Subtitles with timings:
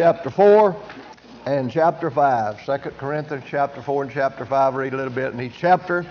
[0.00, 0.74] chapter 4
[1.44, 2.64] and chapter 5.
[2.64, 4.74] 2 Corinthians chapter 4 and chapter 5.
[4.74, 6.06] Read a little bit in each chapter.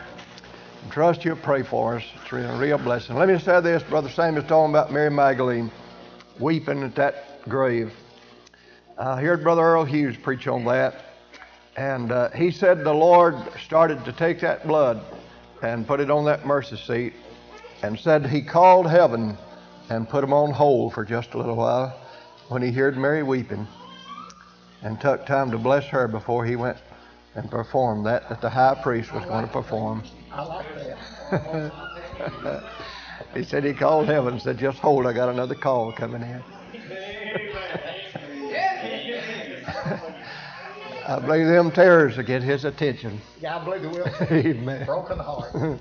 [0.91, 2.03] Trust you'll pray for us.
[2.21, 3.15] It's a real blessing.
[3.15, 3.81] Let me say this.
[3.81, 5.71] Brother Samuel's talking about Mary Magdalene
[6.39, 7.91] weeping at that grave.
[8.99, 11.15] I heard Brother Earl Hughes preach on that.
[11.75, 15.03] And uh, he said the Lord started to take that blood
[15.63, 17.13] and put it on that mercy seat
[17.81, 19.35] and said he called heaven
[19.89, 21.99] and put him on hold for just a little while
[22.49, 23.67] when he heard Mary weeping
[24.81, 26.77] and took time to bless her before he went
[27.35, 30.03] and performed that that the high priest was going to perform.
[30.31, 30.65] I like
[31.31, 32.63] that.
[33.33, 36.43] he said he called heaven and said, Just hold, I got another call coming in.
[41.07, 43.19] I believe them tears will get his attention.
[43.41, 44.07] Yeah, I believe it will.
[44.31, 44.85] Amen.
[44.85, 45.55] Broken heart.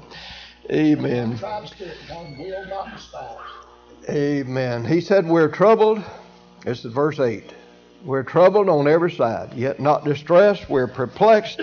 [0.71, 1.39] Amen.
[1.39, 1.89] Tried to stick,
[2.39, 3.01] will not.
[4.09, 4.85] Amen.
[4.85, 6.03] He said, We're troubled.
[6.65, 7.55] This is verse 8.
[8.05, 10.71] We're troubled on every side, yet not distressed.
[10.71, 11.61] We're perplexed,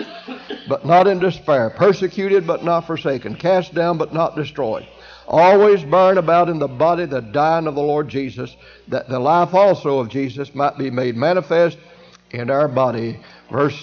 [0.68, 1.70] but not in despair.
[1.70, 3.36] Persecuted, but not forsaken.
[3.36, 4.86] Cast down, but not destroyed.
[5.26, 8.54] Always burn about in the body the dying of the Lord Jesus,
[8.88, 11.78] that the life also of Jesus might be made manifest
[12.30, 13.18] in our body.
[13.50, 13.76] Verse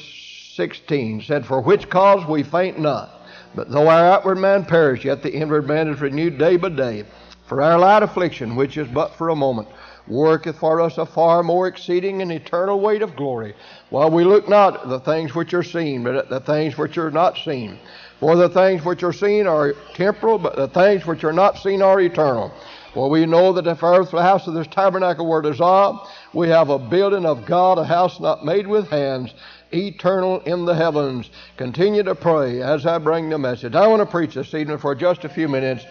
[0.56, 3.10] 16 said, For which cause we faint not.
[3.56, 7.06] But though our outward man perish, yet the inward man is renewed day by day.
[7.48, 9.68] For our light affliction, which is but for a moment,
[10.08, 13.56] worketh for us a far more exceeding and eternal weight of glory,
[13.90, 16.98] while we look not at the things which are seen, but at the things which
[16.98, 17.80] are not seen.
[18.20, 21.82] For the things which are seen are temporal, but the things which are not seen
[21.82, 22.54] are eternal.
[22.94, 26.70] For we know that if earth, the house of this tabernacle were dissolved, we have
[26.70, 29.34] a building of God, a house not made with hands,
[29.74, 31.30] eternal in the heavens.
[31.58, 33.74] Continue to pray as I bring the message.
[33.74, 35.86] I want to preach this evening for just a few minutes,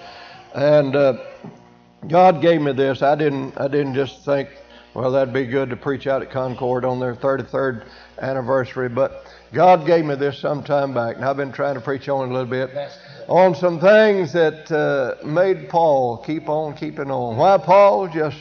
[0.54, 1.14] and uh,
[2.08, 3.02] God gave me this.
[3.02, 3.58] I didn't.
[3.60, 4.48] I didn't just think,
[4.94, 7.84] well, that'd be good to preach out at Concord on their 33rd
[8.20, 12.08] anniversary, but God gave me this some time back, and I've been trying to preach
[12.08, 12.70] on it a little bit
[13.28, 17.36] on some things that uh, made Paul keep on keeping on.
[17.36, 18.38] Why Paul just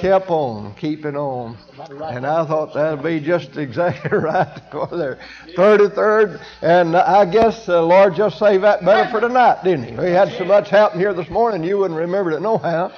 [0.00, 1.56] kept on keeping on.
[2.02, 5.18] And I thought that'd be just exactly right for their
[5.56, 6.42] 33rd.
[6.62, 9.96] And I guess the Lord just saved that better for tonight, didn't He?
[9.96, 12.92] We had so much happen here this morning, you wouldn't remember it no how.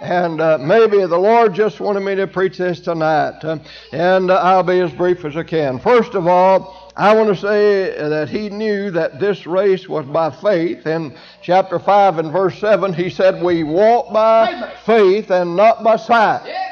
[0.00, 3.42] And uh, maybe the Lord just wanted me to preach this tonight.
[3.42, 3.58] Uh,
[3.92, 5.78] and uh, I'll be as brief as I can.
[5.78, 10.30] First of all, I want to say that he knew that this race was by
[10.30, 10.86] faith.
[10.86, 15.96] In chapter 5 and verse 7, he said, We walk by faith and not by
[15.96, 16.65] sight.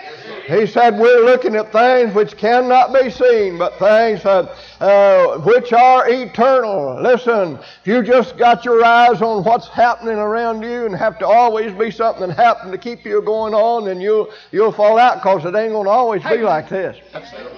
[0.47, 5.73] He said, We're looking at things which cannot be seen, but things uh, uh, which
[5.73, 7.01] are eternal.
[7.01, 11.27] Listen, if you just got your eyes on what's happening around you and have to
[11.27, 15.47] always be something happen to keep you going on, then you'll, you'll fall out because
[15.47, 16.97] it ain't going to always be like this.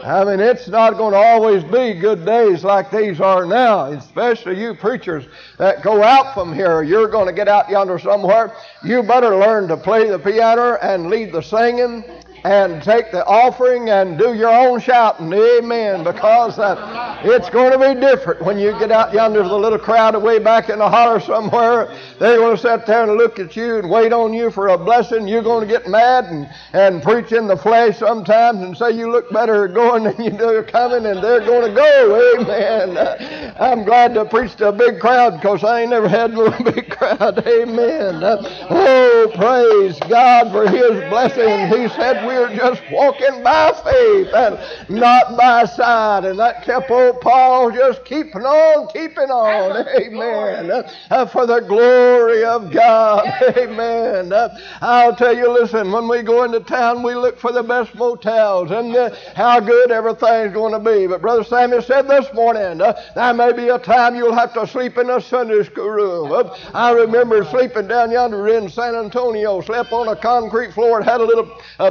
[0.05, 4.61] I mean, it's not going to always be good days like these are now, especially
[4.61, 5.25] you preachers
[5.59, 6.85] that go out from here.
[6.85, 8.55] You're going to get out yonder somewhere.
[8.85, 12.05] You better learn to play the piano and lead the singing
[12.47, 15.33] and take the offering and do your own shouting.
[15.33, 16.05] Amen.
[16.05, 19.81] Because uh, it's going to be different when you get out yonder to the little
[19.81, 21.93] crowd away back in the holler somewhere.
[22.21, 24.79] They're going to sit there and look at you and wait on you for a
[24.79, 25.27] blessing.
[25.27, 29.11] You're going to get mad and, and preach in the flesh sometimes and say you
[29.11, 32.37] look better going than you do coming, and they're going to go.
[32.39, 32.97] Amen.
[32.97, 36.63] Uh, I'm glad to preach to a big crowd because I ain't never had a
[36.73, 37.45] big crowd.
[37.45, 38.23] Amen.
[38.23, 38.39] Uh,
[38.71, 41.67] oh, praise God for His blessing.
[41.77, 44.59] He said we we're just walking by faith and
[44.89, 46.25] not by sight.
[46.25, 49.87] And that kept old Paul just keeping on, keeping on.
[50.01, 50.85] Amen.
[51.11, 53.27] Uh, for the glory of God.
[53.57, 54.33] Amen.
[54.33, 57.95] Uh, I'll tell you, listen, when we go into town, we look for the best
[57.95, 61.07] motels and uh, how good everything's going to be.
[61.07, 64.67] But Brother Samuel said this morning, uh, there may be a time you'll have to
[64.67, 66.33] sleep in a Sunday school room.
[66.33, 71.09] Uh, I remember sleeping down yonder in San Antonio, slept on a concrete floor and
[71.09, 71.47] had a little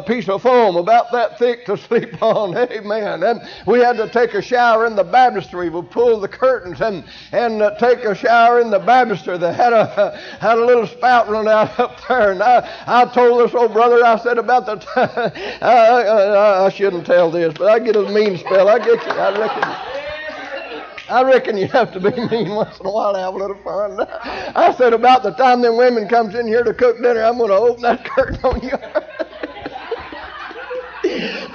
[0.05, 2.55] piece of of foam about that thick to sleep on.
[2.55, 3.23] Amen.
[3.23, 5.69] And we had to take a shower in the baptistry.
[5.69, 9.37] We pulled the curtains and and uh, take a shower in the baptistry.
[9.37, 13.41] They had a had a little spout run out up there, and I I told
[13.41, 17.69] this old brother I said about the time I, I, I shouldn't tell this, but
[17.69, 18.69] I get a mean spell.
[18.69, 19.11] I get you.
[19.11, 19.95] I reckon.
[21.07, 23.61] I reckon you have to be mean once in a while to have a little
[23.63, 24.07] fun.
[24.55, 27.49] I said about the time them women comes in here to cook dinner, I'm going
[27.51, 28.71] to open that curtain on you.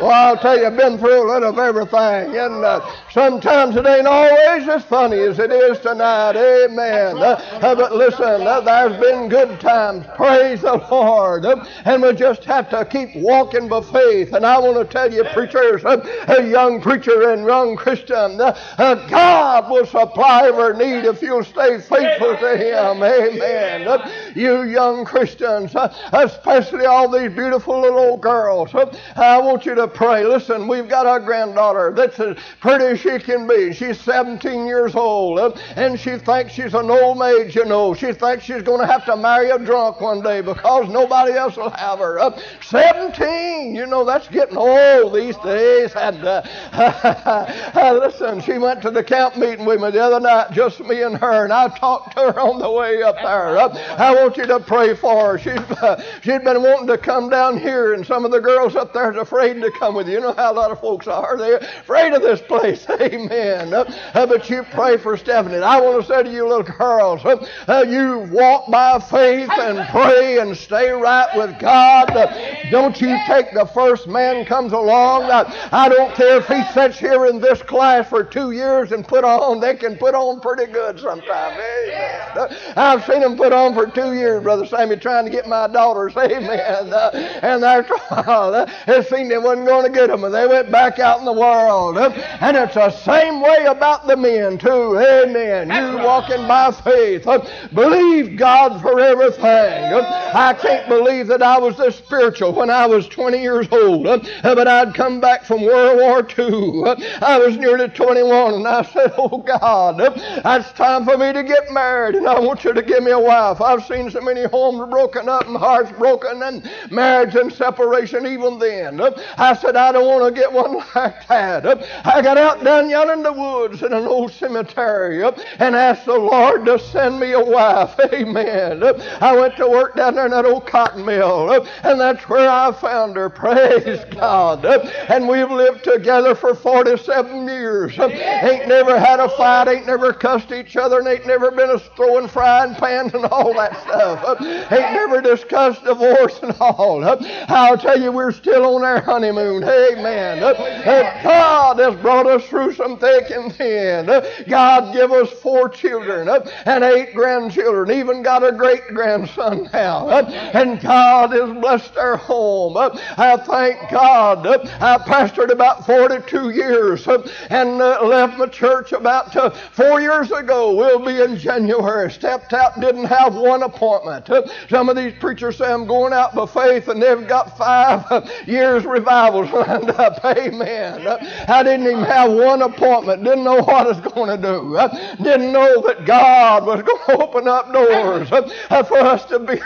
[0.01, 2.37] Well, I'll tell you, I've been through a little of everything.
[2.37, 2.81] And uh,
[3.12, 6.37] sometimes it ain't always as funny as it is tonight.
[6.37, 7.17] Amen.
[7.19, 10.07] Uh, uh, but listen, uh, there's been good times.
[10.17, 11.45] Praise the Lord.
[11.45, 14.33] Uh, and we just have to keep walking by faith.
[14.33, 19.71] And I want to tell you, preachers, uh, a young preacher and young Christian, God
[19.71, 23.03] will supply every need if you'll stay faithful to Him.
[23.03, 24.35] Amen.
[24.35, 25.75] You young Christians,
[26.13, 28.75] especially all these beautiful little girls,
[29.17, 30.25] I want you to pray.
[30.25, 32.21] Listen, we've got our granddaughter that's
[32.61, 33.73] pretty she can be.
[33.73, 37.94] She's 17 years old, and she thinks she's an old maid, you know.
[37.94, 41.56] She thinks she's going to have to marry a drunk one day because nobody else
[41.56, 42.20] will have her.
[42.62, 45.93] 17, you know, that's getting old these days.
[45.97, 50.81] And uh, listen, she went to the camp meeting with me the other night, just
[50.81, 53.58] me and her, and I talked to her on the way up there.
[53.58, 55.38] I want you to pray for her.
[55.38, 58.93] She's, uh, she'd been wanting to come down here, and some of the girls up
[58.93, 60.20] there is afraid to come with you.
[60.20, 61.38] You know how a lot of folks are.
[61.38, 62.87] They're afraid of this place.
[63.01, 63.73] Amen.
[63.73, 63.85] Uh,
[64.27, 65.57] but you pray for Stephanie.
[65.57, 70.39] I want to say to you little girls, uh, you walk by faith and pray
[70.39, 72.11] and stay right with God.
[72.11, 75.25] Uh, don't you take the first man comes along.
[75.25, 79.07] Uh, I don't care if he sits here in this class for two years and
[79.07, 81.57] put on, they can put on pretty good sometimes.
[81.57, 82.21] Amen.
[82.37, 85.67] Uh, I've seen them put on for two years, Brother Sammy, trying to get my
[85.67, 86.17] daughters.
[86.17, 86.93] Amen.
[86.93, 87.11] Uh,
[87.43, 90.99] and trial, uh, it seemed they wasn't going to get them, and they went back
[90.99, 91.97] out in the world.
[91.97, 92.11] Uh,
[92.41, 94.99] and it's the same way about the men, too.
[94.99, 95.69] Amen.
[95.69, 97.27] You walking by faith.
[97.27, 99.93] Uh, believe God for everything.
[99.93, 104.06] Uh, I can't believe that I was this spiritual when I was 20 years old,
[104.06, 106.85] uh, but I'd come back from World War II.
[107.21, 111.71] I was nearly 21, and I said, Oh God, it's time for me to get
[111.71, 113.61] married, and I want you to give me a wife.
[113.61, 118.59] I've seen so many homes broken up and hearts broken and marriage and separation even
[118.59, 119.00] then.
[119.37, 121.67] I said, I don't want to get one like that.
[122.06, 125.25] I got out down yonder in the woods in an old cemetery
[125.58, 127.99] and asked the Lord to send me a wife.
[128.12, 128.84] Amen.
[129.20, 132.70] I went to work down there in that old cotton mill, and that's where I
[132.70, 133.28] found her.
[133.40, 134.64] Praise God.
[134.64, 137.99] And we've lived together for 47 years.
[137.99, 141.78] Ain't never had a fight, ain't never cussed each other, and ain't never been a
[141.96, 144.40] throwing frying pans and all that stuff.
[144.40, 147.02] Ain't never discussed divorce and all.
[147.05, 149.64] I'll tell you, we're still on our honeymoon.
[149.64, 150.40] Amen.
[150.40, 154.07] God has brought us through some thick and thin.
[154.49, 156.29] God give us four children
[156.67, 160.09] and eight grandchildren, even got a great grandson now.
[160.09, 162.77] And God has blessed our home.
[162.77, 164.47] I thank God.
[164.47, 170.75] I pastored about 42 years and uh, left my church about uh, four years ago.
[170.75, 172.11] We'll be in January.
[172.11, 174.29] Stepped out, didn't have one appointment.
[174.69, 178.85] Some of these preachers say I'm going out by faith and they've got five years
[178.85, 180.25] revivals lined up.
[180.25, 181.06] Amen.
[181.49, 183.25] I didn't even have one appointment.
[183.25, 185.25] Didn't know what I was going to do.
[185.25, 189.56] Didn't know that God was going to open up doors for us to be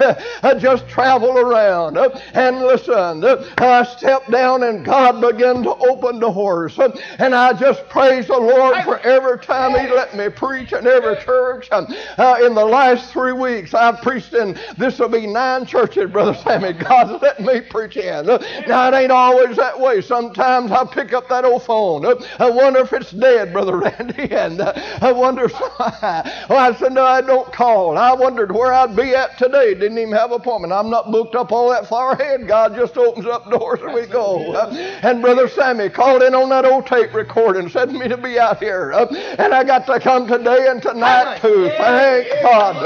[0.61, 1.97] just travel around.
[2.35, 3.25] And listen,
[3.59, 6.79] I stepped down and God began to open doors.
[7.19, 11.17] And I just praise the Lord for every time He let me preach in every
[11.17, 11.69] church.
[11.71, 16.35] Uh, in the last three weeks, I've preached in this will be nine churches, Brother
[16.35, 16.73] Sammy.
[16.73, 18.27] God's let me preach in.
[18.27, 20.01] Now, it ain't always that way.
[20.01, 22.05] Sometimes I pick up that old phone.
[22.07, 24.15] I wonder if it's dead, Brother Randy.
[24.35, 26.45] And uh, I wonder why.
[26.49, 27.97] Well, I said, no, I don't call.
[27.97, 29.75] I wondered where I'd be at today.
[29.75, 30.73] Didn't even have an appointment.
[30.73, 32.47] I'm not booked up all that far ahead.
[32.47, 34.53] God just opens up doors and we go.
[34.53, 34.71] Uh,
[35.03, 38.39] and Brother Sammy called in on that old tape recorder and said me to be
[38.39, 38.93] out here.
[38.93, 39.07] Uh,
[39.39, 41.69] and I got to come today and tonight too.
[41.77, 42.77] Thank God.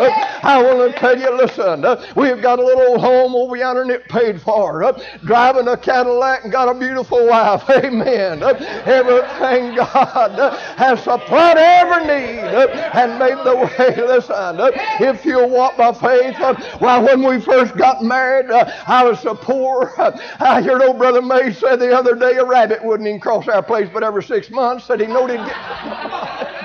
[0.42, 4.08] I want to tell you, listen, we've got a little home over yonder and it
[4.08, 4.94] paid for.
[5.24, 7.68] Driving a Cadillac and got a beautiful wife.
[7.70, 8.42] Amen.
[8.42, 13.94] Everything God uh, has supplied every need uh, and made the way.
[14.06, 14.70] Listen, uh,
[15.00, 16.36] if you walk by faith,
[16.80, 19.94] well, when we first got married, I was so poor.
[20.40, 23.62] I heard old Brother May say the other day a rabbit wouldn't even cross our
[23.62, 24.86] place but every six months.
[24.86, 26.54] Said he get.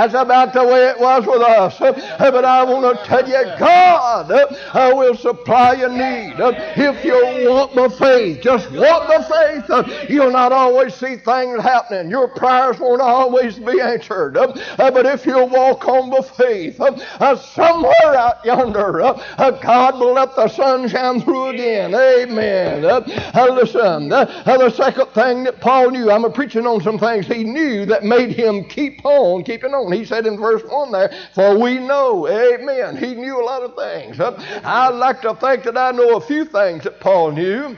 [0.00, 1.78] That's about the way it was with us.
[1.78, 4.30] But I want to tell you, God
[4.72, 6.36] I will supply your need.
[6.38, 10.08] If you walk by faith, just walk the faith.
[10.08, 12.08] You'll not always see things happening.
[12.10, 14.38] Your prayers won't always be answered.
[14.78, 20.34] But if you walk on the faith, uh, somewhere out yonder, uh, God will let
[20.34, 21.94] the sun shine through again.
[21.94, 22.80] Amen.
[22.80, 28.02] Listen, the second thing that Paul knew, I'm preaching on some things he knew that
[28.02, 29.89] made him keep on keeping on.
[29.92, 32.96] He said in verse 1 there, For we know, amen.
[32.96, 34.18] He knew a lot of things.
[34.20, 37.76] I like to think that I know a few things that Paul knew.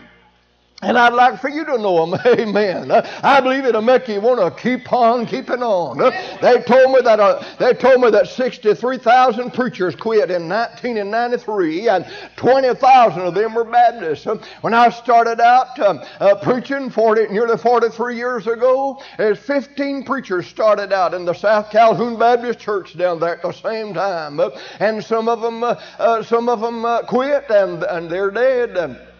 [0.82, 2.20] And I'd like for you to know them.
[2.26, 2.90] Amen.
[2.90, 5.98] I believe it'll make you want to keep on keeping on.
[5.98, 12.04] They told me that uh, they told me that 63,000 preachers quit in 1993, and
[12.34, 14.26] 20,000 of them were Baptists.
[14.62, 20.48] When I started out uh, uh, preaching 40, nearly 43 years ago, there's 15 preachers
[20.48, 24.40] started out in the South Calhoun Baptist Church down there at the same time,
[24.80, 29.11] and some of them uh, uh, some of them uh, quit and and they're dead.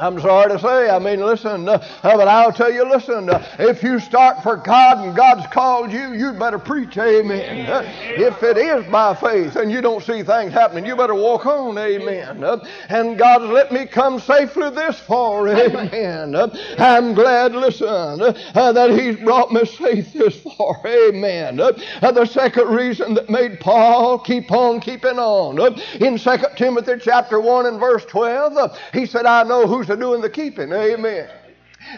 [0.00, 3.46] I'm sorry to say, I mean, listen, uh, uh, but I'll tell you, listen, uh,
[3.58, 7.66] if you start for God and God's called you, you'd better preach, amen.
[7.66, 11.44] Uh, if it is by faith and you don't see things happening, you better walk
[11.44, 12.42] on, amen.
[12.42, 16.34] Uh, and God's let me come safely this far, amen.
[16.34, 18.20] Uh, I'm glad, listen,
[18.54, 21.56] that He's brought me safe this far, amen.
[21.56, 25.58] the second reason that made Paul keep on keeping on,
[26.00, 30.20] in 2 Timothy chapter 1 and verse 12, he said, I know who's to doing
[30.20, 30.72] the keeping.
[30.72, 31.28] Amen.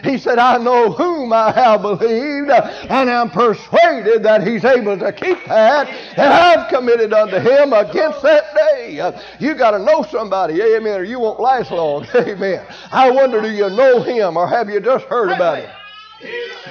[0.03, 5.11] He said, I know whom I have believed, and am persuaded that he's able to
[5.11, 9.13] keep that that I've committed unto him against that day.
[9.39, 12.07] You got to know somebody, amen, or you won't last long.
[12.15, 12.65] Amen.
[12.91, 15.69] I wonder, do you know him, or have you just heard about him?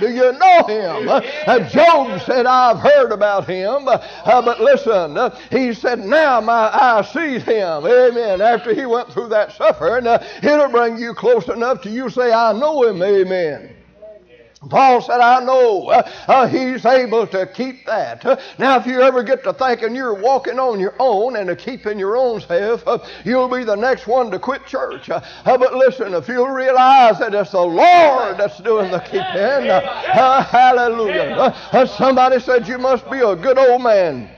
[0.00, 1.08] Do you know him?
[1.08, 3.86] Uh, Job said, I've heard about him.
[3.86, 3.98] Uh,
[4.42, 7.86] but listen, uh, he said, now my eye sees him.
[7.86, 8.40] Amen.
[8.40, 12.32] After he went through that suffering, uh, it'll bring you close enough to you say,
[12.32, 13.02] I know him.
[13.02, 13.76] Amen.
[14.68, 18.24] Paul said, I know uh, uh, he's able to keep that.
[18.24, 21.98] Uh, now, if you ever get to thinking you're walking on your own and keeping
[21.98, 25.10] your own self, uh, you'll be the next one to quit church.
[25.10, 29.68] Uh, uh, but listen, if you'll realize that it's the Lord that's doing the keeping,
[30.50, 31.54] hallelujah.
[31.96, 34.30] somebody said you must be a good old man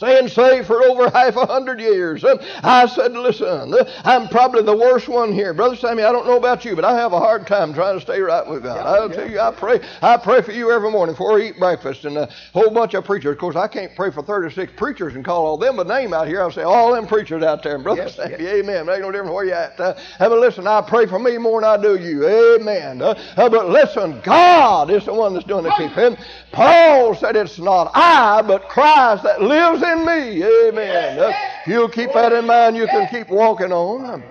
[0.00, 2.24] staying saved for over half a hundred years.
[2.62, 5.52] I said, listen, I'm probably the worst one here.
[5.52, 8.00] Brother Sammy, I don't know about you, but I have a hard time trying to
[8.00, 8.86] stay right with God.
[8.86, 12.06] I'll tell you, I pray, I pray for you every morning before I eat breakfast
[12.06, 13.32] and a whole bunch of preachers.
[13.32, 16.26] Of course, I can't pray for 36 preachers and call all them a name out
[16.26, 16.40] here.
[16.40, 17.74] I'll say all them preachers out there.
[17.74, 18.54] And Brother yes, Sammy, yes.
[18.54, 18.88] amen.
[18.88, 19.78] Ain't no difference where you at.
[19.78, 22.26] Uh, but listen, I pray for me more than I do you.
[22.26, 23.02] Amen.
[23.02, 26.16] Uh, uh, but listen, God is the one that's doing the keeping.
[26.52, 30.42] Paul said it's not I, but Christ that lives in me.
[30.44, 31.18] Amen.
[31.18, 31.32] If uh,
[31.66, 34.22] you'll keep that in mind, you can keep walking on.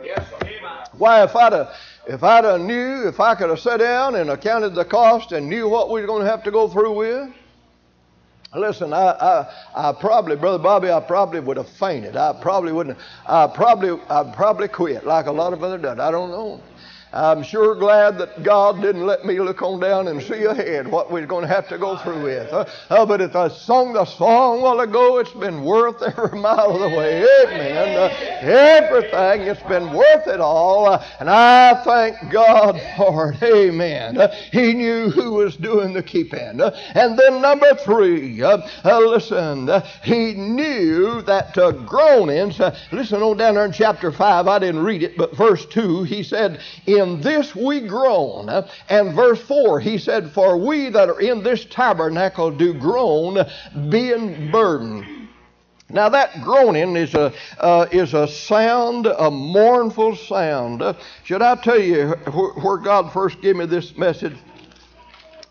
[0.94, 1.76] Why, if I'd have,
[2.08, 5.50] if I'd have knew, if I could have sat down and accounted the cost and
[5.50, 7.30] knew what we were going to have to go through with,
[8.56, 12.18] Listen, I, I, I probably, Brother Bobby, I probably would have fainted.
[12.18, 12.98] I probably wouldn't.
[13.28, 16.00] I probably, I probably quit like a lot of other done.
[16.00, 16.60] I don't know.
[17.12, 21.12] I'm sure glad that God didn't let me look on down and see ahead what
[21.12, 22.54] we're going to have to go through with.
[22.54, 26.70] Uh, uh, but if I sung the song while ago, it's been worth every mile
[26.70, 27.26] of the way.
[27.48, 27.98] Amen.
[27.98, 30.86] Uh, everything, it's been worth it all.
[30.86, 33.42] Uh, and I thank God for it.
[33.42, 34.20] Amen.
[34.20, 36.62] Uh, he knew who was doing the keeping.
[36.62, 38.44] Uh, and then number three,
[38.84, 39.68] listen,
[40.04, 41.56] he knew that
[41.88, 42.60] groanings,
[42.92, 46.22] listen on down there in chapter 5, I didn't read it, but verse 2, he
[46.22, 46.62] said,
[47.00, 48.50] in this we groan.
[48.90, 53.46] And verse 4, he said, For we that are in this tabernacle do groan,
[53.90, 55.06] being burdened.
[55.92, 60.84] Now that groaning is a uh, is a sound, a mournful sound.
[61.24, 64.38] Should I tell you wh- where God first gave me this message?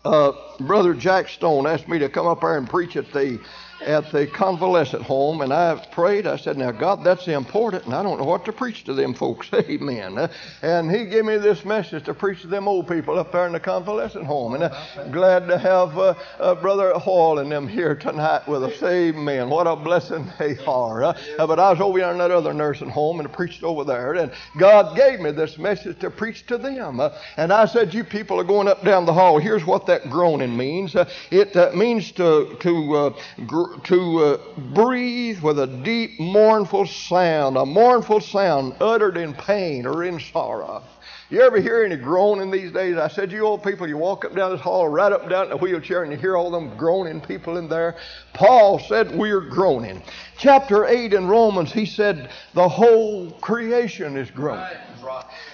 [0.05, 3.39] Uh, Brother Jack Stone asked me to come up there and preach at the
[3.81, 6.27] at the convalescent home, and I prayed.
[6.27, 9.13] I said, Now, God, that's important, and I don't know what to preach to them
[9.13, 9.49] folks.
[9.53, 10.29] Amen.
[10.61, 13.53] And He gave me this message to preach to them old people up there in
[13.53, 14.55] the convalescent home.
[14.55, 18.81] And I'm glad to have uh, uh, Brother Hall and them here tonight with us.
[18.83, 19.49] Amen.
[19.49, 21.03] What a blessing they are.
[21.03, 24.15] Uh, but I was over there in that other nursing home and preached over there,
[24.15, 26.99] and God gave me this message to preach to them.
[26.99, 29.39] Uh, and I said, You people are going up down the hall.
[29.39, 33.15] Here's what that groaning means uh, it uh, means to, to
[33.45, 34.37] gr- to uh,
[34.73, 40.83] breathe with a deep, mournful sound, a mournful sound uttered in pain or in sorrow.
[41.31, 42.97] You ever hear any groaning these days?
[42.97, 45.51] I said, you old people, you walk up down this hall, right up down in
[45.51, 47.97] a wheelchair, and you hear all them groaning people in there.
[48.33, 50.01] Paul said, we're groaning.
[50.39, 54.75] Chapter 8 in Romans, he said, the whole creation is groaning.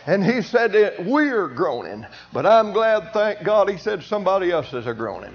[0.05, 2.05] And he said that we're groaning.
[2.33, 5.33] But I'm glad, thank God, he said somebody else is a groaning.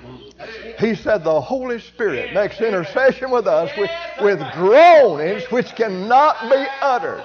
[0.78, 3.90] He said the Holy Spirit makes intercession with us with,
[4.22, 7.22] with groanings which cannot be uttered.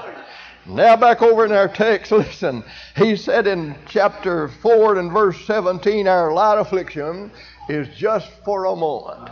[0.67, 2.63] Now, back over in our text, listen.
[2.95, 7.31] He said in chapter 4 and verse 17, Our light affliction
[7.69, 9.29] is just for a moment.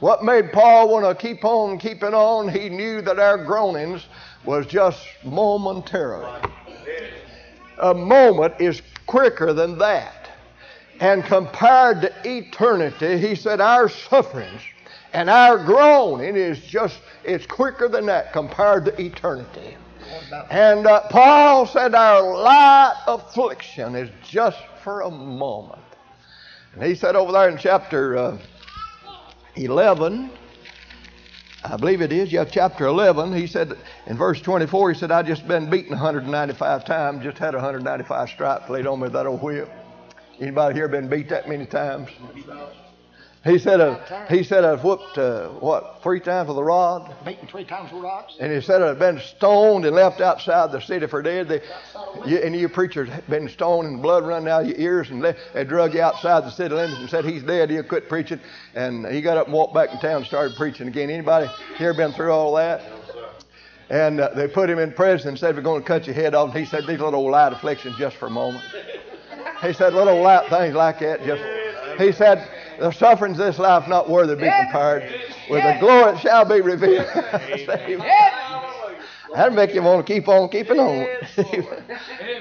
[0.00, 2.48] What made Paul want to keep on keeping on?
[2.48, 4.06] He knew that our groanings
[4.44, 6.40] was just momentarily.
[7.80, 10.30] A moment is quicker than that.
[11.00, 14.60] And compared to eternity, he said, our sufferings
[15.12, 19.76] and our groaning is just, it's quicker than that compared to eternity.
[20.50, 25.82] And uh, Paul said, our light affliction is just for a moment.
[26.74, 28.38] And he said over there in chapter uh,
[29.56, 30.30] 11,
[31.62, 33.76] I believe it is, yeah, chapter 11, he said
[34.06, 38.70] in verse 24, he said, I just been beaten 195 times, just had 195 stripes
[38.70, 39.68] laid on me with that old whip.
[40.40, 42.08] Anybody here been beat that many times?
[43.42, 47.14] He said, uh, he said I've whooped, uh, what, three times with a rod?
[47.24, 48.36] Beaten three times with rocks.
[48.38, 51.48] And he said I've been stoned and left outside the city for dead.
[51.48, 51.62] They,
[52.26, 55.38] you, and you preachers been stoned and blood running out of your ears and left,
[55.54, 57.70] they drug you outside the city limits and said he's dead.
[57.70, 58.40] He'll quit preaching.
[58.74, 61.08] And he got up and walked back in town and started preaching again.
[61.08, 62.82] Anybody here been through all that?
[63.88, 66.34] And uh, they put him in prison and said, we're going to cut your head
[66.34, 66.50] off.
[66.50, 68.64] And he said, these little light afflictions just for a moment.
[69.62, 71.42] He said, little light things like that just,
[71.98, 72.46] he said,
[72.80, 75.02] the sufferings of this life not worthy to be compared
[75.50, 75.62] with.
[75.62, 77.06] The glory that shall be revealed.
[79.34, 81.06] That'd make you want to keep on keeping on.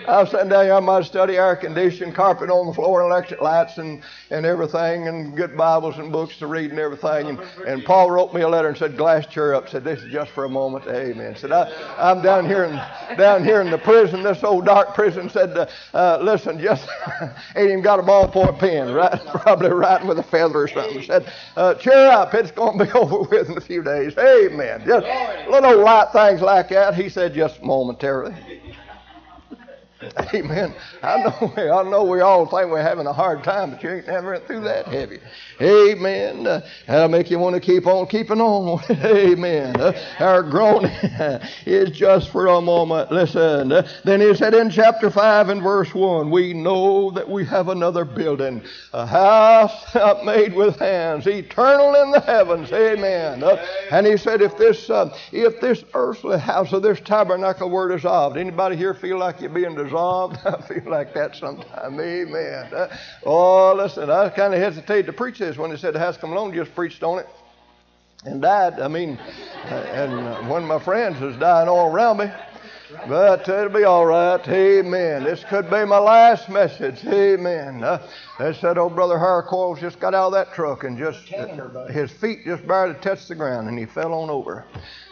[0.08, 3.12] I was sitting down here on my study, air conditioned, carpet on the floor, and
[3.12, 7.28] electric lights and, and everything, and good Bibles and books to read and everything.
[7.28, 9.70] And, and Paul wrote me a letter and said, Glass, cheer up.
[9.70, 10.88] Said, This is just for a moment.
[10.88, 11.36] Amen.
[11.36, 12.76] Said, I, I'm down here in
[13.18, 15.30] down here in the prison, this old dark prison.
[15.30, 16.88] Said, uh, uh, Listen, just
[17.56, 19.20] ain't even got a ballpoint pen, right?
[19.28, 21.04] Probably writing with a feather or something.
[21.04, 22.34] Said, uh, Cheer up.
[22.34, 24.18] It's going to be over with in a few days.
[24.18, 24.84] Amen.
[24.88, 25.06] Just
[25.50, 28.36] little light things like that He said, just momentarily.
[30.34, 30.74] Amen.
[31.04, 34.08] I know, I know we all think we're having a hard time, but you ain't
[34.08, 35.20] never through that, you?
[35.60, 36.48] Amen.
[36.48, 38.82] Uh, that'll make you want to keep on keeping on.
[38.90, 39.76] Amen.
[39.80, 40.92] Uh, our groaning
[41.66, 43.12] is just for a moment.
[43.12, 43.74] Listen.
[43.74, 47.68] Uh, then he said in chapter 5 and verse 1, we know that we have
[47.68, 48.62] another building,
[48.94, 52.72] a house not made with hands, eternal in the heavens.
[52.72, 53.44] Amen.
[53.44, 57.90] Uh, and he said, if this, uh, if this earthly house or this tabernacle were
[57.90, 60.38] dissolved, anybody here feel like you're being dissolved?
[60.46, 62.00] I feel like that sometimes.
[62.00, 62.74] Amen.
[62.74, 66.18] Uh, oh, listen, I kind of hesitated to preach this when they said the house
[66.18, 67.28] come along, just preached on it
[68.26, 68.80] and died.
[68.80, 69.18] I mean,
[69.66, 72.32] uh, and one of my friends was dying all around me.
[73.08, 74.42] But it'll be all right.
[74.48, 75.24] Amen.
[75.24, 77.06] This could be my last message.
[77.06, 77.84] Amen.
[77.84, 78.08] Uh,
[78.40, 82.10] they said old brother Harcoils just got out of that truck and just uh, his
[82.10, 84.66] feet just barely touched the ground and he fell on over.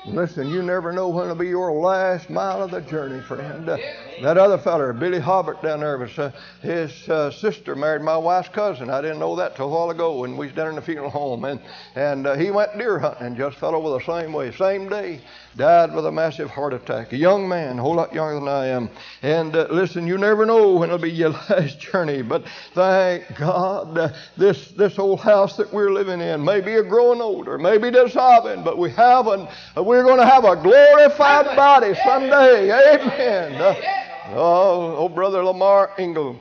[0.07, 3.69] Listen, you never know when it'll be your last mile of the journey, friend.
[3.69, 3.77] Uh,
[4.21, 8.49] that other feller, Billy Hobbert down there, was uh, his uh, sister married my wife's
[8.49, 8.89] cousin.
[8.89, 11.09] I didn't know that till a while ago when we was down in the funeral
[11.09, 11.59] home, and
[11.95, 15.21] and uh, he went deer hunting and just fell over the same way, same day,
[15.55, 17.13] died with a massive heart attack.
[17.13, 18.89] A young man, a whole lot younger than I am.
[19.21, 23.97] And uh, listen, you never know when it'll be your last journey, but thank God,
[23.97, 27.91] uh, this this old house that we're living in may be a growing older, maybe
[27.91, 32.71] dissolving, but we have an we we're going to have a glorified body someday.
[32.71, 34.05] Amen.
[34.29, 36.39] Oh, oh, Brother Lamar Engel,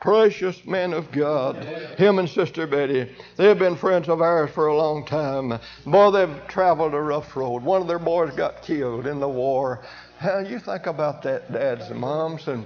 [0.00, 1.56] precious man of God.
[1.98, 5.58] Him and Sister Betty, they've been friends of ours for a long time.
[5.84, 7.64] Boy, they've traveled a rough road.
[7.64, 9.82] One of their boys got killed in the war.
[10.18, 12.64] How you think about that, dads and moms, and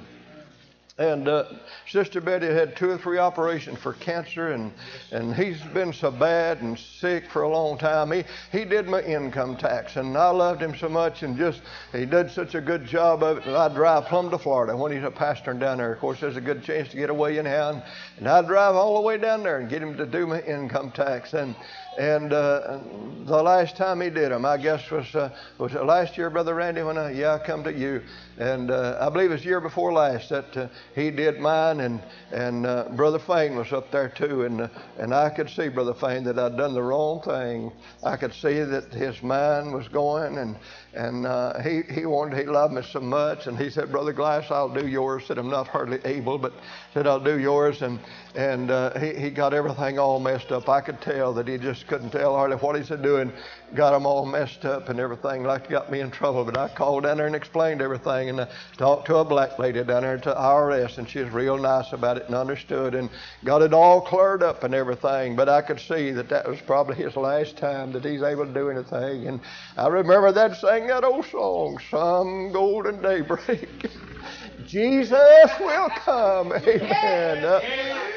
[0.99, 1.45] and uh,
[1.89, 4.73] Sister Betty had two or three operations for cancer, and,
[5.13, 8.11] and he's been so bad and sick for a long time.
[8.11, 12.05] He, he did my income tax, and I loved him so much, and just he
[12.05, 15.05] did such a good job of it that I'd drive plumb to Florida when he's
[15.05, 15.93] a pastor down there.
[15.93, 17.83] Of course, there's a good chance to get away anyhow, and,
[18.19, 20.91] and I'd drive all the way down there and get him to do my income
[20.91, 21.33] tax.
[21.33, 21.55] And
[21.99, 22.79] and uh,
[23.25, 26.83] the last time he did them, I guess was uh, was last year, Brother Randy,
[26.83, 28.03] when I yeah I come to you,
[28.39, 32.01] and uh, I believe it was year before last that uh, he did mine, and
[32.31, 35.95] and uh, Brother Fane was up there too, and uh, and I could see Brother
[35.95, 37.73] Fane that I'd done the wrong thing.
[38.05, 40.57] I could see that his mind was going, and
[40.95, 43.47] and uh, he, he wanted, he loved me so much.
[43.47, 45.25] And he said, Brother Glass, I'll do yours.
[45.27, 46.53] Said, I'm not hardly able, but
[46.95, 47.83] said, I'll do yours.
[47.83, 48.01] And,
[48.35, 50.69] and uh, he, he got everything all messed up.
[50.69, 53.33] I could tell that he just couldn't tell hardly what he's doing.
[53.75, 56.45] Got them all messed up and everything, like got me in trouble.
[56.45, 58.47] But I called down there and explained everything and uh,
[58.77, 60.99] talked to a black lady down there to IRS.
[60.99, 63.11] And she was real nice about it and understood and
[63.45, 65.35] got it all cleared up and everything.
[65.35, 68.53] But I could see that that was probably his last time that he's able to
[68.53, 69.27] do anything.
[69.27, 69.41] And
[69.77, 73.69] I remember that saying that old song, Some Golden Daybreak.
[74.67, 76.53] Jesus will come.
[76.53, 77.45] Amen.
[77.45, 77.61] Uh,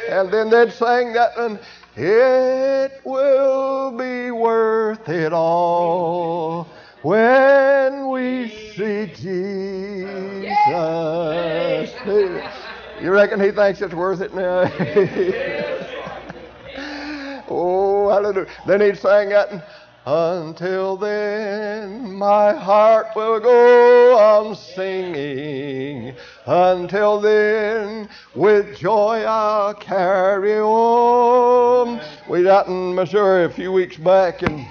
[0.09, 1.59] and then they'd sing that one.
[1.95, 6.69] It will be worth it all
[7.01, 9.27] when we see Jesus.
[13.01, 14.61] You reckon he thinks it's worth it now?
[17.49, 18.47] oh, hallelujah.
[18.65, 19.67] Then he'd sing that.
[20.03, 26.15] Until then, my heart will go on singing.
[26.47, 31.10] Until then, with joy I'll carry on.
[32.27, 34.65] We out in Missouri a few weeks back, and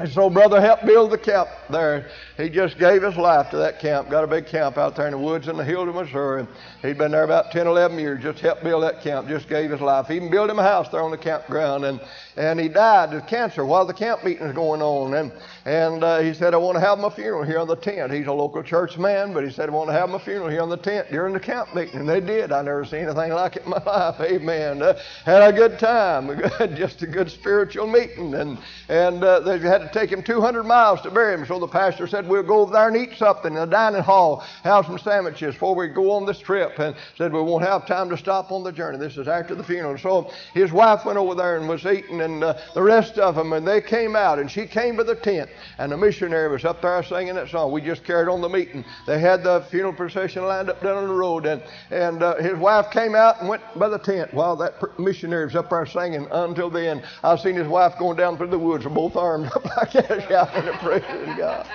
[0.00, 2.08] and so brother helped build the camp there.
[2.38, 4.08] He just gave his life to that camp.
[4.08, 6.46] Got a big camp out there in the woods in the hills of Missouri.
[6.80, 8.22] He'd been there about 10, 11 years.
[8.22, 9.28] Just helped build that camp.
[9.28, 10.10] Just gave his life.
[10.10, 11.84] Even built him a house there on the campground.
[11.84, 12.00] And,
[12.36, 15.12] and he died of cancer while the camp meeting was going on.
[15.12, 15.32] And,
[15.66, 18.10] and uh, he said, I want to have my funeral here on the tent.
[18.10, 20.62] He's a local church man, but he said, I want to have my funeral here
[20.62, 22.00] on the tent during the camp meeting.
[22.00, 22.52] And they did.
[22.52, 24.18] I never seen anything like it in my life.
[24.18, 24.80] Amen.
[24.80, 26.40] Uh, had a good time.
[26.74, 28.32] just a good spiritual meeting.
[28.34, 28.58] And,
[28.88, 31.46] and uh, they had to take him 200 miles to bury him.
[31.46, 34.44] So the pastor said, We'll go over there and eat something in the dining hall,
[34.62, 36.78] have some sandwiches before we go on this trip.
[36.78, 38.98] And said, We won't have time to stop on the journey.
[38.98, 39.98] This is after the funeral.
[39.98, 43.52] So his wife went over there and was eating, and uh, the rest of them,
[43.52, 46.82] and they came out, and she came to the tent, and the missionary was up
[46.82, 47.72] there singing that song.
[47.72, 48.84] We just carried on the meeting.
[49.06, 52.90] They had the funeral procession lined up down the road, and, and uh, his wife
[52.90, 56.26] came out and went by the tent while that missionary was up there singing.
[56.30, 59.64] Until then, I've seen his wife going down through the woods with both arms up
[59.80, 61.66] like that, shouting and praising God.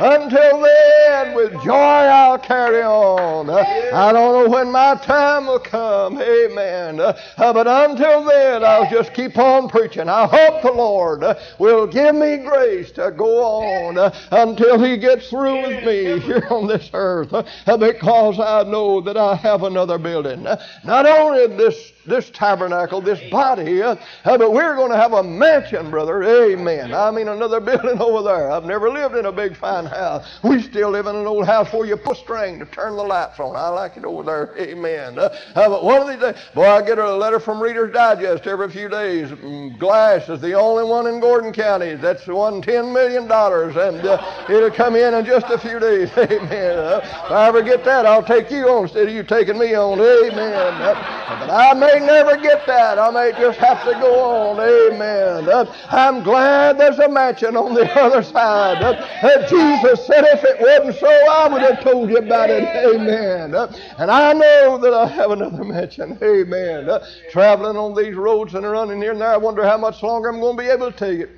[0.00, 3.50] Until then, with joy I'll carry on.
[3.50, 6.20] I don't know when my time will come.
[6.20, 7.00] Amen.
[7.00, 10.08] Uh, but until then, I'll just keep on preaching.
[10.08, 14.96] I hope the Lord uh, will give me grace to go on uh, until He
[14.96, 17.30] gets through with me here on this earth
[17.66, 20.44] because I know that I have another building.
[20.84, 25.90] Not only this this tabernacle, this body, uh, but we're going to have a mansion,
[25.90, 26.22] brother.
[26.22, 26.92] Amen.
[26.94, 28.50] I mean, another building over there.
[28.50, 30.26] I've never lived in a big fine house.
[30.42, 33.02] We still live in an old house where you put a string to turn the
[33.02, 33.56] lights on.
[33.56, 34.54] I like it over there.
[34.58, 35.18] Amen.
[35.18, 38.70] Uh, but one of these days, boy, I get a letter from Reader's Digest every
[38.70, 39.28] few days.
[39.28, 44.46] Mm, Glass is the only one in Gordon County that's won $10 million, and uh,
[44.48, 46.10] it'll come in in just a few days.
[46.16, 46.78] Amen.
[46.78, 49.74] Uh, if I ever get that, I'll take you on instead of you taking me
[49.74, 50.00] on.
[50.00, 50.72] Amen.
[50.82, 52.98] Uh, but I may never get that.
[52.98, 54.60] I may just have to go on.
[54.60, 55.48] Amen.
[55.48, 58.82] Uh, I'm glad there's a mansion on the other side.
[58.82, 62.64] Uh, Jesus said if it wasn't so, I would have told you about it.
[62.64, 63.54] Amen.
[63.54, 66.18] Uh, and I know that I have another mansion.
[66.22, 66.88] Amen.
[66.88, 70.28] Uh, traveling on these roads and running here and there, I wonder how much longer
[70.28, 71.30] I'm going to be able to take it.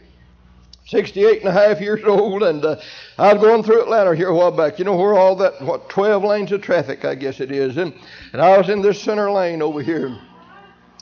[0.87, 2.77] 68 and a half years old, and uh,
[3.17, 4.79] I was going through Atlanta here a while back.
[4.79, 7.77] You know where all that, what, 12 lanes of traffic, I guess it is.
[7.77, 7.95] And,
[8.33, 10.19] and I was in this center lane over here.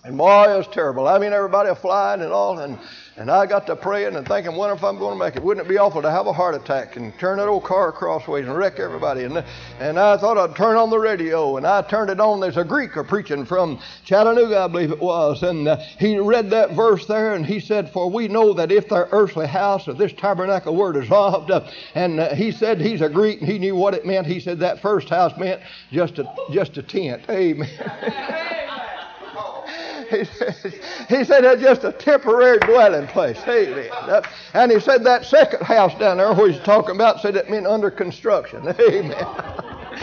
[0.09, 1.07] And boy, it was terrible.
[1.07, 2.79] I mean, everybody flying and all, and
[3.19, 5.43] and I got to praying and thinking, wonder if I'm going to make it.
[5.43, 8.47] Wouldn't it be awful to have a heart attack and turn that old car crossways
[8.47, 9.25] and wreck everybody?
[9.25, 9.45] And,
[9.81, 12.41] and I thought I'd turn on the radio, and I turned it on.
[12.41, 16.71] There's a Greeker preaching from Chattanooga, I believe it was, and uh, he read that
[16.71, 20.15] verse there, and he said, "For we know that if their earthly house of this
[20.15, 23.93] tabernacle were dissolved," uh, and uh, he said he's a Greek, and he knew what
[23.93, 24.27] it meant.
[24.27, 25.61] He said that first house meant
[25.93, 27.25] just a just a tent.
[27.29, 28.65] Amen.
[30.11, 30.57] he said,
[31.09, 33.39] he said it's just a temporary dwelling place.
[33.47, 34.23] Amen.
[34.55, 37.67] And he said that second house down there where he's talking about said it meant
[37.67, 38.67] under construction.
[38.81, 39.27] Amen.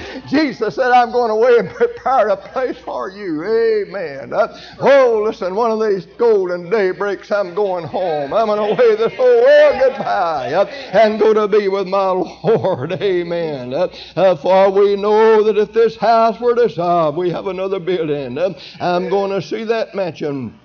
[0.28, 3.44] Jesus said, I'm going away and prepare a place for you.
[3.44, 4.34] Amen.
[4.34, 8.34] Uh, oh, listen, one of these golden daybreaks, I'm going home.
[8.34, 12.10] I'm going to wave this whole world goodbye uh, and go to be with my
[12.10, 12.92] Lord.
[13.02, 13.74] Amen.
[13.74, 17.80] Uh, uh for we know that if this house were to dissolved, we have another
[17.80, 18.38] building.
[18.38, 20.60] Uh, I'm going to see that mansion.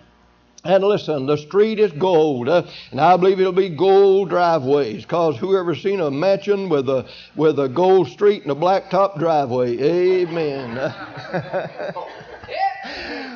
[0.62, 5.06] And listen, the street is gold, uh, and I believe it'll be gold driveways.
[5.06, 9.78] Cause whoever seen a mansion with a with a gold street and a blacktop driveway?
[9.78, 10.94] Amen.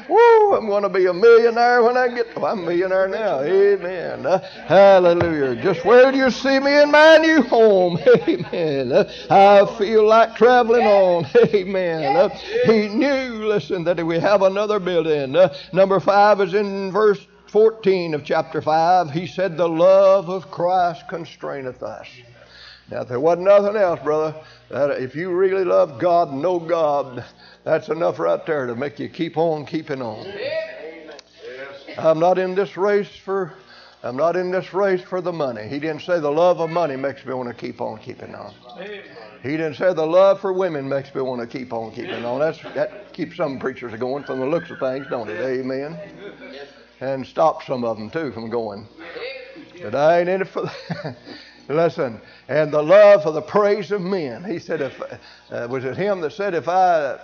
[0.09, 2.27] Woo, I'm going to be a millionaire when I get.
[2.37, 3.41] I'm a millionaire now.
[3.41, 4.27] Amen.
[4.27, 5.63] Uh, hallelujah.
[5.63, 7.99] Just where do you see me in my new home?
[8.29, 8.93] Amen.
[8.93, 11.27] Uh, I feel like traveling on.
[11.55, 12.17] Amen.
[12.17, 12.29] Uh,
[12.67, 15.37] he knew, listen, that we have another building.
[15.73, 19.11] Number five is in verse 14 of chapter 5.
[19.11, 22.09] He said, The love of Christ constraineth us.
[22.91, 24.35] Now, if there wasn't nothing else, brother,
[24.71, 27.25] that if you really love God and know God,
[27.65, 30.27] that's enough right there to make you keep on keeping on.
[31.99, 33.55] I'm not in this race for
[34.03, 35.67] I'm not in this race for the money.
[35.67, 38.53] He didn't say the love of money makes me want to keep on keeping on.
[39.43, 42.39] He didn't say the love for women makes me want to keep on keeping on.
[42.41, 45.41] That's, that keeps some preachers going from the looks of things, don't it?
[45.41, 45.99] Amen.
[47.01, 48.87] And stops some of them too from going.
[49.83, 50.63] But I ain't in it for
[51.03, 51.17] that.
[51.69, 54.45] Listen, and the love for the praise of men.
[54.45, 55.01] He said, if
[55.51, 57.19] uh, was it him that said, if I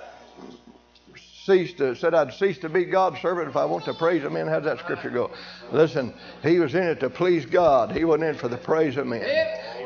[1.44, 4.34] cease to said I'd cease to be God's servant if I want to praise Him.
[4.34, 5.30] Man, how's that scripture go?
[5.72, 7.92] Listen, he was in it to please God.
[7.92, 9.24] He wasn't in for the praise of men.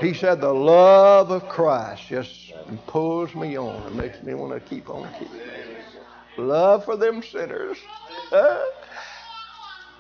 [0.01, 2.53] He said the love of Christ just
[2.87, 5.41] pulls me on and makes me want to keep on keeping.
[6.37, 7.79] Love for them sinners.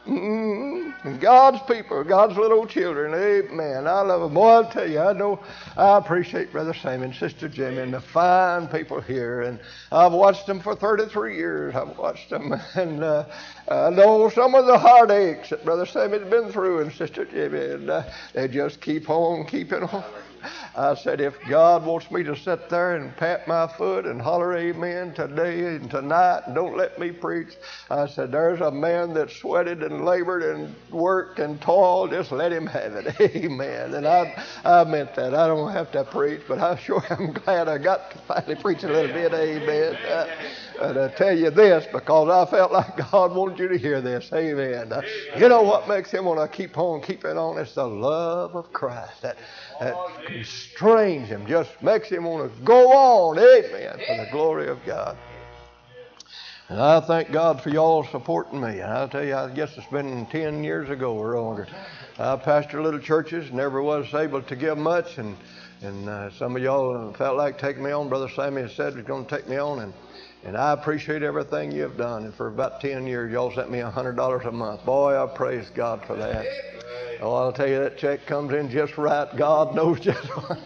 [0.07, 1.19] Mm-hmm.
[1.19, 3.15] God's people, God's little children.
[3.15, 3.87] Amen.
[3.87, 4.35] I love them.
[4.35, 5.41] Boy, I'll tell you, I know
[5.79, 9.43] I appreciate Brother Sam and Sister Jimmy and the fine people here.
[9.43, 9.59] And
[9.91, 11.75] I've watched them for 33 years.
[11.75, 12.55] I've watched them.
[12.75, 13.25] And uh,
[13.69, 17.65] I know some of the heartaches that Brother Sammy's been through and Sister Jimmy.
[17.65, 18.03] And uh,
[18.35, 20.05] they just keep on keeping on.
[20.77, 24.57] I said, if God wants me to sit there and pat my foot and holler
[24.57, 27.55] amen today and tonight and don't let me preach,
[27.91, 32.11] I said, there's a man that sweated and labored and worked and toiled.
[32.11, 33.21] Just let him have it.
[33.37, 33.95] Amen.
[33.95, 35.35] And I, I meant that.
[35.35, 38.83] I don't have to preach, but I sure am glad I got to finally preach
[38.83, 39.33] a little bit.
[39.33, 39.97] Amen.
[39.97, 40.27] Uh,
[40.81, 44.31] and I tell you this because I felt like God wanted you to hear this.
[44.33, 44.93] Amen.
[44.93, 45.03] Uh,
[45.37, 47.59] you know what makes him want to keep on keeping on?
[47.59, 49.37] It's the love of Christ that,
[49.81, 49.95] that
[50.27, 53.39] constrains him, just makes him want to go on.
[53.39, 54.01] Amen.
[54.07, 55.17] For the glory of God.
[56.69, 58.81] And I thank God for y'all supporting me.
[58.81, 61.69] And I'll tell you, I guess it's been 10 years ago or longer.
[62.19, 65.37] I pastored little churches, never was able to give much, and
[65.83, 68.09] and uh, some of y'all felt like taking me on.
[68.09, 69.93] Brother Sammy said he was going to take me on, and
[70.45, 72.25] and I appreciate everything you have done.
[72.25, 74.85] And for about 10 years, y'all sent me $100 a month.
[74.85, 76.47] Boy, I praise God for that.
[77.21, 79.29] Oh, I'll tell you, that check comes in just right.
[79.37, 80.59] God knows just what.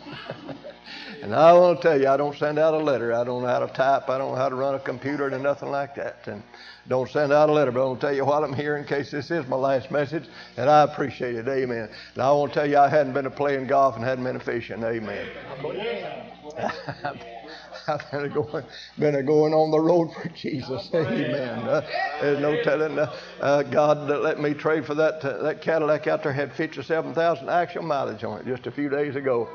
[1.22, 3.12] and I want to tell you, I don't send out a letter.
[3.12, 4.08] I don't know how to type.
[4.08, 6.26] I don't know how to run a computer and nothing like that.
[6.26, 6.42] And
[6.88, 8.84] don't send out a letter, but I want to tell you while I'm here in
[8.84, 10.24] case this is my last message,
[10.56, 11.46] and I appreciate it.
[11.46, 11.88] Amen.
[12.14, 14.40] And I want to tell you, I hadn't been to playing golf and hadn't been
[14.40, 14.82] fishing.
[14.82, 15.28] Amen.
[18.10, 18.64] I've been going,
[18.98, 20.90] been going on the road for Jesus.
[20.94, 21.58] Amen.
[21.60, 21.86] Uh,
[22.20, 22.98] there's no telling.
[22.98, 26.52] Uh, uh, God that let me trade for that uh, that Cadillac out there had
[26.52, 29.48] 57,000 actual mileage on it just a few days ago.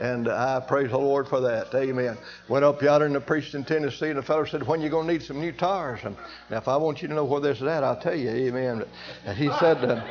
[0.00, 1.74] And I praise the Lord for that.
[1.74, 2.18] Amen.
[2.48, 5.12] Went up yonder and preached in Tennessee, and the fellow said, When you going to
[5.12, 6.00] need some new tires?
[6.02, 6.16] And
[6.50, 8.28] now, if I want you to know where this is at, I'll tell you.
[8.28, 8.84] Amen.
[9.24, 10.04] And he said, uh,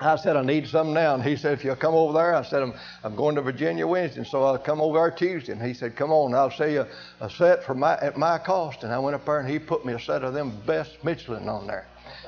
[0.00, 1.14] I said, I need some now.
[1.14, 3.86] And he said, if you'll come over there, I said, I'm, I'm going to Virginia
[3.86, 5.52] Wednesday, so I'll come over there Tuesday.
[5.52, 6.86] And he said, come on, I'll sell you
[7.20, 8.82] a set for my, at my cost.
[8.82, 11.48] And I went up there and he put me a set of them best Michelin
[11.48, 11.86] on there.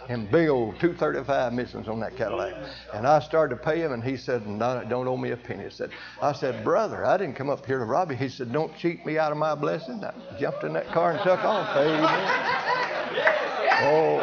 [0.08, 2.54] And big old 235 Michelins on that Cadillac.
[2.94, 5.66] And I started to pay him, and he said, no, don't owe me a penny.
[5.66, 5.90] I said,
[6.22, 8.16] I said, brother, I didn't come up here to rob you.
[8.16, 10.02] He said, don't cheat me out of my blessing.
[10.02, 11.76] I jumped in that car and took off.
[11.76, 12.54] Amen.
[13.80, 14.18] Oh.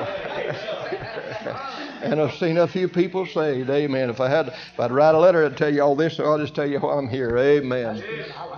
[2.03, 3.69] and I've seen a few people saved.
[3.69, 4.10] Amen.
[4.10, 6.17] If I had, if I'd write a letter, I'd tell you all this.
[6.17, 7.38] So I'll just tell you why I'm here.
[7.38, 8.03] Amen.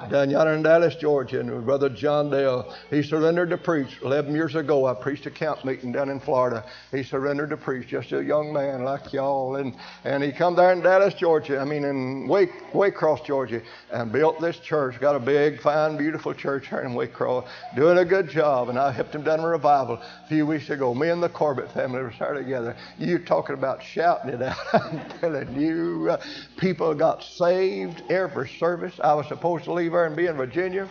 [0.10, 4.56] Down yonder in Dallas, Georgia, and Brother John Dale, he surrendered to preach 11 years
[4.56, 4.86] ago.
[4.86, 6.63] I preached a camp meeting down in Florida.
[6.91, 10.71] He surrendered to preach, just a young man like y'all, and and he come there
[10.71, 11.60] in Dallas, Georgia.
[11.60, 14.97] I mean in Wake Waycross, Georgia, and built this church.
[15.00, 17.45] Got a big, fine, beautiful church here in Waycross,
[17.76, 18.69] doing a good job.
[18.69, 20.93] And I helped him down a revival a few weeks ago.
[20.93, 22.78] Me and the Corbett family were started together.
[22.97, 24.57] You talking about shouting it out.
[24.73, 26.23] I'm telling you, uh,
[26.57, 28.99] people got saved every service.
[29.03, 30.87] I was supposed to leave there and be in Virginia.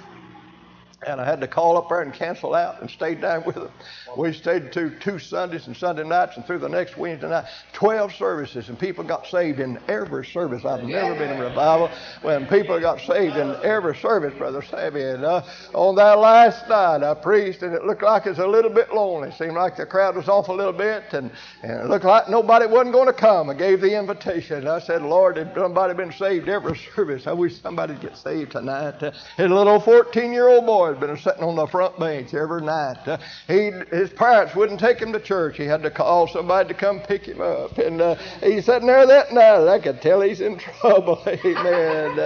[1.07, 3.71] And I had to call up there and cancel out and stay down with them.
[4.17, 8.15] We stayed two, two Sundays and Sunday nights and through the next Wednesday night, 12
[8.15, 10.65] services, and people got saved in every service.
[10.65, 11.91] I've never been in revival
[12.23, 15.03] when people got saved in every service, Brother Sammy.
[15.03, 15.43] And uh,
[15.75, 18.95] on that last night, I preached, and it looked like it was a little bit
[18.95, 19.29] lonely.
[19.29, 21.31] It seemed like the crowd was off a little bit, and,
[21.63, 23.51] and it looked like nobody wasn't going to come.
[23.51, 24.57] I gave the invitation.
[24.57, 27.27] And I said, Lord, if somebody been saved every service?
[27.27, 29.03] I wish somebody would get saved tonight.
[29.03, 32.97] Uh, his little 14 year old boy been sitting on the front bench every night.
[33.07, 33.19] Uh,
[33.49, 35.57] he, his parents wouldn't take him to church.
[35.57, 37.79] He had to call somebody to come pick him up.
[37.79, 39.69] And uh, he's sitting there that night.
[39.69, 41.23] I could tell he's in trouble.
[41.27, 42.17] Amen.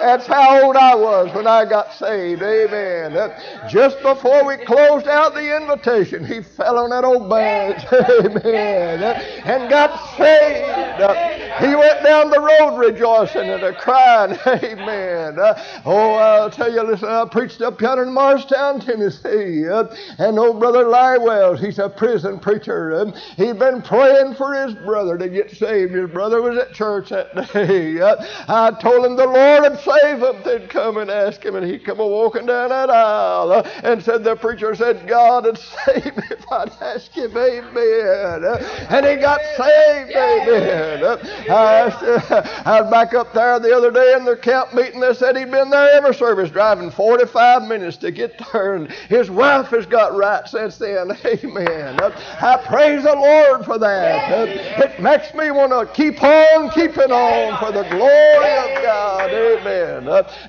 [0.00, 2.42] Uh, that's how old I was when I got saved.
[2.42, 3.16] Amen.
[3.16, 7.84] Uh, just before we closed out the invitation, he fell on that old bench.
[7.92, 9.02] Amen.
[9.02, 11.00] Uh, and got saved.
[11.02, 11.14] Uh,
[11.58, 14.38] he went down the road rejoicing and crying.
[14.46, 15.36] Amen.
[15.84, 19.64] oh, I'll tell you, listen, I preached up yonder in Morristown, Tennessee.
[19.64, 23.12] and old brother Larry Wells, he's a prison preacher.
[23.36, 25.92] he'd been praying for his brother to get saved.
[25.92, 28.00] His brother was at church that day.
[28.00, 31.84] I told him the Lord had save them, they'd come and ask him, and he'd
[31.84, 36.16] come a walking down that aisle uh, and said, The preacher said, God would save
[36.16, 38.44] me if I'd ask him, Amen.
[38.90, 41.04] And he got saved, Amen.
[41.50, 45.00] I, uh, I was back up there the other day in their camp meeting.
[45.00, 49.30] They said he'd been there every service, driving 45 minutes to get there, and his
[49.30, 52.00] wife has got right since then, Amen.
[52.00, 54.48] I praise the Lord for that.
[54.48, 59.30] It makes me want to keep on keeping on for the glory of God.
[59.30, 59.79] Amen.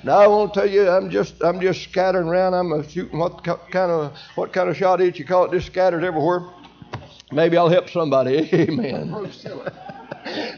[0.04, 2.54] Now I won't tell you, I'm just I'm just scattering around.
[2.54, 5.52] I'm shooting what kind of what kind of shot is you call it?
[5.52, 6.48] Just scattered everywhere.
[7.32, 8.48] Maybe I'll help somebody.
[8.52, 9.10] Amen.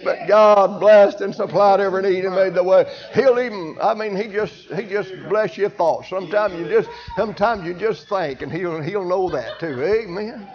[0.04, 2.84] but God blessed and supplied every need and made the way.
[3.14, 6.10] He'll even, I mean, He just He just bless your thoughts.
[6.10, 9.82] Sometimes you just sometimes you just think, and He'll He'll know that too.
[9.82, 10.48] Amen.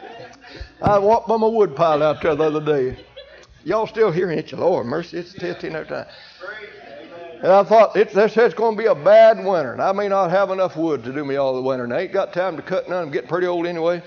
[0.81, 3.05] I walked by my wood pile out there the other day.
[3.63, 4.51] Y'all still hearing it?
[4.53, 6.05] Lord mercy, it's testing every time.
[7.41, 9.71] And I thought, it, said it's going to be a bad winter.
[9.71, 11.85] And I may not have enough wood to do me all the winter.
[11.85, 13.03] And I ain't got time to cut none.
[13.03, 14.03] I'm getting pretty old anyway.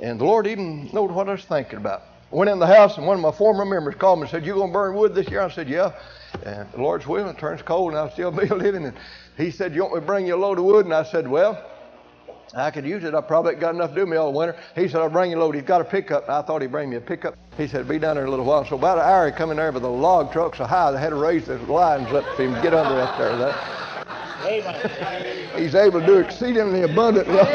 [0.00, 2.02] And the Lord even knew what I was thinking about.
[2.32, 4.46] I went in the house, and one of my former members called me and said,
[4.46, 5.42] You going to burn wood this year?
[5.42, 5.92] I said, Yeah.
[6.46, 8.86] And the Lord's willing, it turns cold, and I'll still be living.
[8.86, 8.96] And
[9.36, 10.86] he said, You want me to bring you a load of wood?
[10.86, 11.62] And I said, Well,
[12.54, 13.14] I could use it.
[13.14, 14.56] I probably got enough to do me all winter.
[14.74, 15.54] He said, I'll bring you a load.
[15.54, 16.28] He's got a pickup.
[16.28, 17.34] I thought he'd bring me a pickup.
[17.56, 18.64] He said, be down there in a little while.
[18.64, 21.00] So about an hour, he come in there with a log truck so high they
[21.00, 23.36] had to raise the lines up for him to get under up there.
[23.36, 23.54] That,
[25.56, 27.38] he's able to do exceedingly abundantly.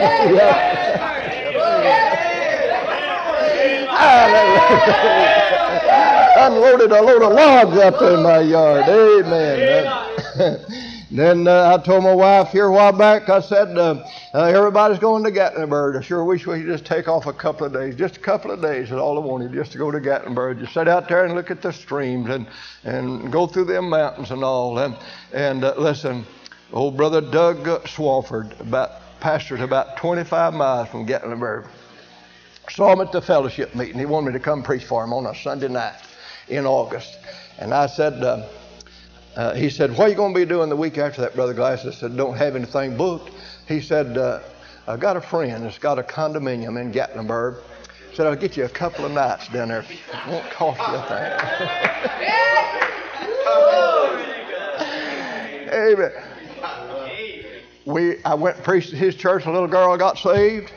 [6.37, 8.87] Unloaded a load of logs up in my yard.
[8.87, 10.63] Amen.
[11.09, 14.99] Then uh, I told my wife here a while back, I said, uh, uh, everybody's
[14.99, 15.97] going to Gatlinburg.
[15.97, 17.95] I sure wish we could just take off a couple of days.
[17.95, 20.59] Just a couple of days is all I wanted, just to go to Gatlinburg.
[20.59, 22.45] Just sit out there and look at the streams and,
[22.83, 24.79] and go through them mountains and all.
[24.79, 24.97] And,
[25.31, 26.25] and uh, listen,
[26.73, 28.91] old brother Doug Swafford, about,
[29.21, 31.69] pastored about 25 miles from Gatlinburg.
[32.69, 33.97] Saw him at the fellowship meeting.
[33.97, 36.01] He wanted me to come preach for him on a Sunday night
[36.49, 37.17] in August.
[37.59, 38.21] And I said,
[39.37, 41.53] uh, he said, What are you going to be doing the week after that, Brother
[41.53, 41.85] Glass?
[41.85, 43.31] I said, Don't have anything booked.
[43.67, 44.41] He said, uh,
[44.87, 47.61] I got a friend that's got a condominium in Gatlinburg.
[48.09, 49.81] He said, I'll get you a couple of nights down there.
[49.81, 49.87] It
[50.27, 52.47] won't cost you a thing.
[55.71, 56.11] Amen.
[57.85, 59.45] We, I went and preached at his church.
[59.45, 60.71] A little girl got saved.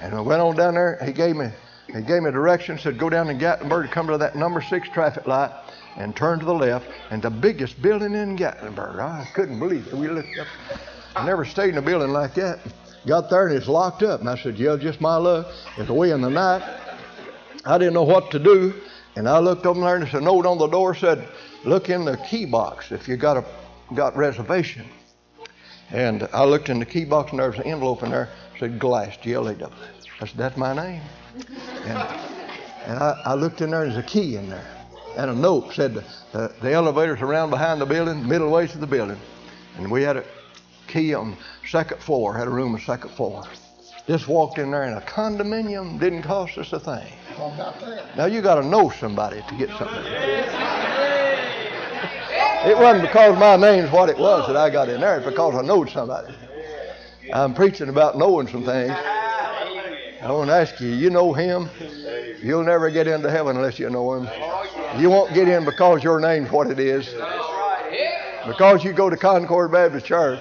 [0.00, 0.98] And I went on down there.
[1.04, 1.50] He gave me,
[1.94, 2.78] he gave me direction.
[2.78, 5.52] Said, Go down to Gatlinburg, come to that number six traffic light
[5.96, 8.98] and turn to the left, and the biggest building in Gatlinburg.
[8.98, 9.94] I couldn't believe it.
[9.94, 10.46] We looked up.
[11.14, 12.60] I never stayed in a building like that.
[13.06, 14.20] Got there and it's locked up.
[14.20, 15.48] And I said, Yeah, just my luck.
[15.76, 16.62] It's away in the night.
[17.64, 18.74] I didn't know what to do.
[19.16, 21.28] And I looked over there and there's a note on the door said,
[21.64, 23.44] Look in the key box if you got a
[23.94, 24.86] got reservation.
[25.90, 28.78] And I looked in the key box and there was an envelope in there said
[28.78, 29.76] Glass, G L A W.
[30.20, 31.02] I said, That's my name.
[31.84, 31.98] And,
[32.86, 34.82] and I, I looked in there and there's a key in there
[35.16, 38.86] and a note said the, the elevator's around behind the building, middle ways of the
[38.86, 39.18] building.
[39.76, 40.24] And we had a
[40.86, 41.36] key on
[41.68, 43.44] second floor, had a room on second floor.
[44.06, 47.12] Just walked in there in a condominium, didn't cost us a thing.
[48.16, 50.04] Now you got to know somebody to get something.
[52.64, 55.18] It wasn't because my name's what it was that I got in there.
[55.18, 56.34] It's because I knowed somebody.
[57.32, 58.92] I'm preaching about knowing some things.
[60.22, 61.68] I want to ask you, you know him?
[62.40, 64.28] You'll never get into heaven unless you know him.
[65.00, 67.12] You won't get in because your name's what it is.
[68.46, 70.38] Because you go to Concord Baptist Church.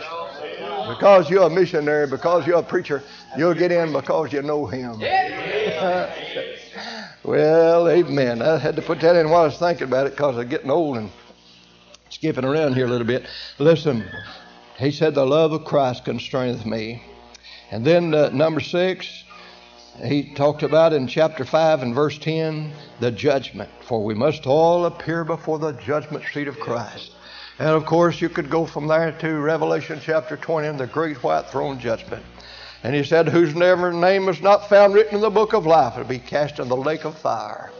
[0.88, 2.06] Because you're a missionary.
[2.06, 3.02] Because you're a preacher.
[3.36, 5.00] You'll get in because you know Him.
[7.24, 8.44] well, amen.
[8.44, 10.70] I had to put that in while I was thinking about it because I'm getting
[10.70, 11.10] old and
[12.10, 13.26] skipping around here a little bit.
[13.58, 14.06] Listen,
[14.78, 17.04] he said, The love of Christ constraineth me.
[17.72, 19.24] And then uh, number six,
[20.00, 23.70] he talked about in chapter 5 and verse 10 the judgment.
[23.82, 27.12] For we must all appear before the judgment seat of Christ.
[27.60, 31.22] And of course, you could go from there to Revelation chapter 20 and the great
[31.24, 32.24] white throne judgment.
[32.84, 36.06] And he said, Whose name is not found written in the book of life will
[36.06, 37.72] be cast in the lake of fire.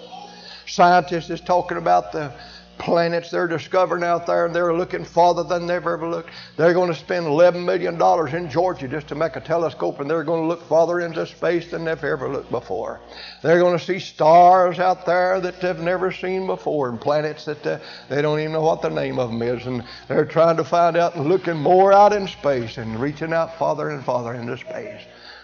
[0.68, 2.32] Scientists is talking about the
[2.78, 6.32] planets they're discovering out there, and they're looking farther than they've ever looked.
[6.58, 7.96] They're going to spend $11 million
[8.36, 11.70] in Georgia just to make a telescope, and they're going to look farther into space
[11.70, 13.00] than they've ever looked before.
[13.44, 17.66] They're going to see stars out there that they've never seen before, and planets that
[17.66, 17.80] uh,
[18.10, 20.98] they don't even know what the name of them is, and they're trying to find
[20.98, 25.02] out and looking more out in space and reaching out farther and farther into space.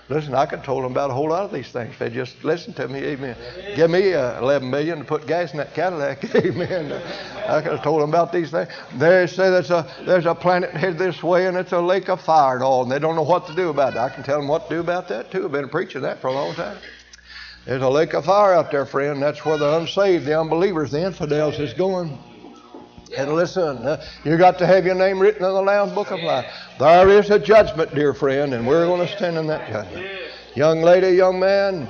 [0.09, 1.93] Listen, I could told them about a whole lot of these things.
[1.99, 2.99] They just listen to me.
[2.99, 3.35] Amen.
[3.75, 6.33] Give me uh, 11 million to put gas in that Cadillac.
[6.35, 6.93] Amen.
[7.45, 8.69] I could have told them about these things.
[8.95, 12.21] They say there's a there's a planet headed this way and it's a lake of
[12.21, 13.99] fire and all, and they don't know what to do about it.
[13.99, 15.43] I can tell them what to do about that too.
[15.43, 16.77] I've been preaching that for a long time.
[17.65, 19.21] There's a lake of fire out there, friend.
[19.21, 22.17] That's where the unsaved, the unbelievers, the infidels is going.
[23.15, 26.19] And listen, uh, you got to have your name written in the Lamb's Book of
[26.19, 26.45] Life.
[26.79, 30.07] There is a judgment, dear friend, and we're going to stand in that judgment.
[30.55, 31.87] Young lady, young man,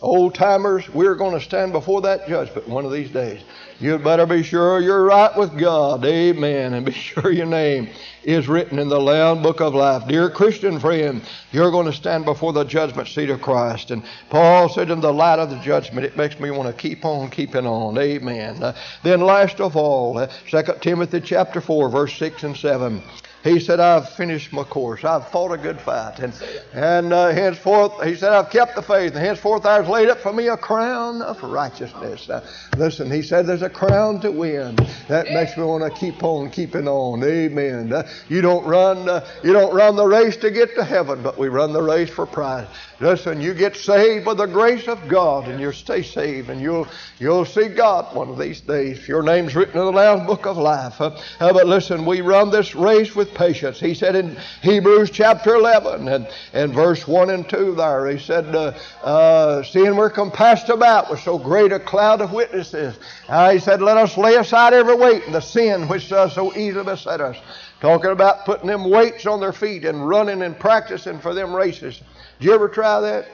[0.00, 3.40] old timers, we're going to stand before that judgment one of these days.
[3.80, 6.04] You'd better be sure you're right with God.
[6.04, 6.74] Amen.
[6.74, 7.88] And be sure your name
[8.24, 10.08] is written in the Lamb Book of Life.
[10.08, 13.90] Dear Christian friend, you're going to stand before the judgment seat of Christ.
[13.90, 17.04] And Paul said, in the light of the judgment, it makes me want to keep
[17.04, 17.96] on keeping on.
[17.98, 18.62] Amen.
[18.62, 23.02] Uh, then last of all, uh, 2 Timothy chapter 4, verse 6 and 7.
[23.48, 25.04] He said, I've finished my course.
[25.04, 26.18] I've fought a good fight.
[26.18, 26.34] And,
[26.74, 29.14] and uh, henceforth, he said, I've kept the faith.
[29.14, 32.30] And henceforth, there's laid up for me a crown of righteousness.
[32.76, 34.76] Listen, he said, there's a crown to win.
[35.08, 37.24] That makes me want to keep on keeping on.
[37.24, 37.92] Amen.
[37.92, 41.38] Uh, you don't run, uh, you don't run the race to get to heaven, but
[41.38, 42.68] we run the race for prize.
[43.00, 46.88] Listen, you get saved by the grace of God, and you'll stay saved, and you'll
[47.20, 49.06] you'll see God one of these days.
[49.06, 51.00] Your name's written in the Lamb's Book of Life.
[51.00, 53.78] Uh, but listen, we run this race with patience.
[53.78, 58.52] He said in Hebrews chapter 11 and, and verse 1 and 2 there, he said,
[58.52, 63.60] uh, uh, seeing we're compassed about with so great a cloud of witnesses, uh, he
[63.60, 67.36] said, let us lay aside every weight and the sin which so easily beset us.
[67.80, 72.00] Talking about putting them weights on their feet and running and practicing for them races.
[72.38, 73.26] Did you ever try that?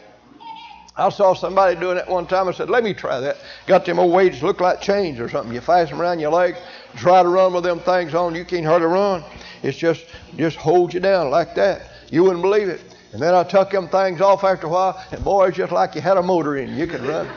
[0.97, 2.49] I saw somebody doing that one time.
[2.49, 3.39] I said, let me try that.
[3.67, 5.53] Got them old weights look like chains or something.
[5.53, 6.59] You fasten around your legs,
[6.97, 8.35] try to run with them things on.
[8.35, 9.25] You can't hardly run.
[9.63, 11.91] It's just, just hold you down like that.
[12.11, 12.81] You wouldn't believe it.
[13.13, 15.95] And then I took them things off after a while, and boy, it's just like
[15.95, 16.75] you had a motor in.
[16.77, 17.29] You could run.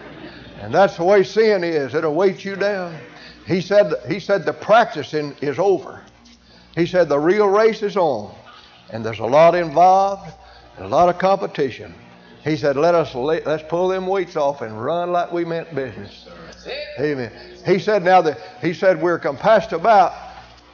[0.59, 1.93] And that's the way sin is.
[1.93, 2.95] It'll weight you down.
[3.45, 6.01] He said, he said the practicing is over.
[6.75, 8.35] He said the real race is on.
[8.91, 10.31] And there's a lot involved,
[10.79, 11.93] a lot of competition.
[12.43, 16.27] He said, let us let's pull them weights off and run like we meant business.
[16.99, 17.31] Amen.
[17.65, 20.13] He said, now that he said we're compassed about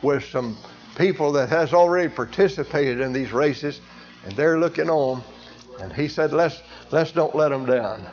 [0.01, 0.57] with some
[0.97, 3.81] people that has already participated in these races,
[4.25, 5.23] and they're looking on.
[5.81, 8.05] And he said, let's let's don't let them down.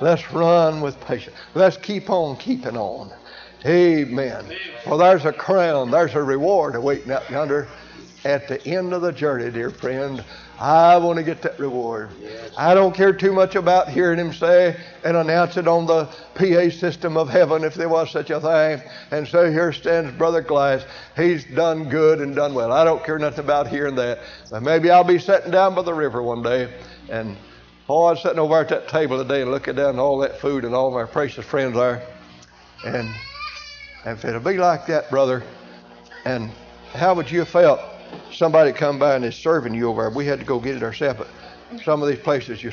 [0.00, 1.36] Let's run with patience.
[1.54, 3.12] Let's keep on keeping on.
[3.64, 4.44] Amen.
[4.86, 7.66] Well, there's a crown, there's a reward awaiting out yonder
[8.24, 10.22] at the end of the journey, dear friend.
[10.58, 12.10] I want to get that reward.
[12.56, 16.70] I don't care too much about hearing him say and announce it on the PA
[16.70, 18.82] system of heaven if there was such a thing.
[19.10, 20.86] And so here stands Brother Glass.
[21.14, 22.72] He's done good and done well.
[22.72, 24.20] I don't care nothing about hearing that.
[24.50, 26.72] But maybe I'll be sitting down by the river one day
[27.10, 27.36] and
[27.88, 30.40] oh, I was sitting over at that table today and looking down at all that
[30.40, 32.02] food and all my precious friends there.
[32.84, 33.08] And,
[34.04, 35.42] and if it'll be like that, brother,
[36.24, 36.50] and
[36.92, 37.80] how would you have felt
[38.32, 40.10] somebody come by and is serving you over there.
[40.10, 42.72] We had to go get it ourselves, but some of these places, you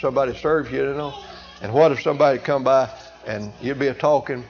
[0.00, 1.14] somebody serves you, you know.
[1.62, 2.90] And what if somebody come by
[3.26, 4.44] and you'd be a talking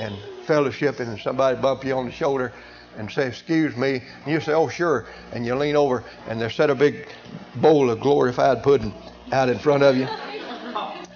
[0.00, 0.14] and
[0.46, 2.52] fellowshipping, and somebody bump you on the shoulder
[2.96, 6.48] and say, "Excuse me," and you say, "Oh, sure," and you lean over and they
[6.48, 7.08] set a big
[7.56, 8.94] bowl of glorified pudding
[9.32, 10.06] out in front of you,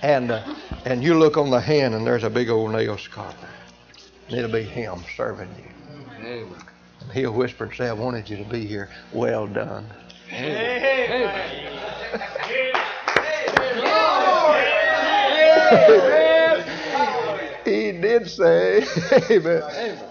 [0.03, 0.43] and uh,
[0.85, 3.35] and you look on the hand and there's a big old nail scar.
[4.29, 5.71] And it'll be him serving you.
[6.19, 6.76] Amen.
[7.13, 8.89] He'll whisper and say, I wanted you to be here.
[9.13, 9.87] Well done.
[17.65, 18.85] he did say.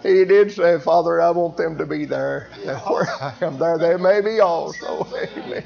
[0.04, 2.50] He did say, Father, I want them to be there.
[2.66, 5.08] And where I am there, they may be also.
[5.16, 5.64] Amen.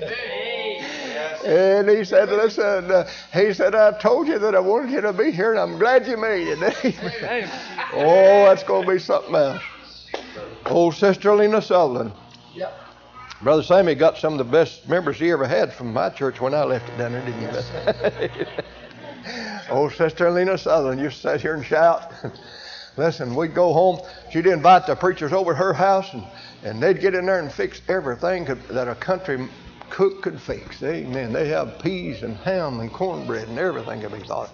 [1.46, 5.14] And he said, Listen, uh, he said, I told you that I wanted you to
[5.14, 6.60] be here, and I'm glad you made it.
[6.86, 7.50] Amen.
[7.94, 9.62] Oh, that's going to be something else.
[10.66, 12.14] Old Sister Lena Sutherland.
[12.56, 12.74] Yep.
[13.42, 16.54] Brother Sammy got some of the best members he ever had from my church when
[16.54, 18.46] I left it down there, didn't you?
[19.70, 22.12] Old Sister Lena Sutherland used to sit here and shout.
[22.98, 24.00] Listen, we'd go home.
[24.32, 26.24] She'd invite the preachers over to her house, and,
[26.64, 29.48] and they'd get in there and fix everything could, that a country
[29.90, 30.84] cook could fix.
[30.84, 31.32] Amen.
[31.32, 34.50] They have peas and ham and cornbread and everything could be thought.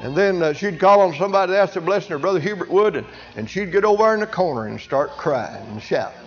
[0.00, 2.96] And then uh, she'd call on somebody to ask their blessing, her brother Hubert Wood,
[2.96, 6.18] and, and she'd get over in the corner and start crying and shouting.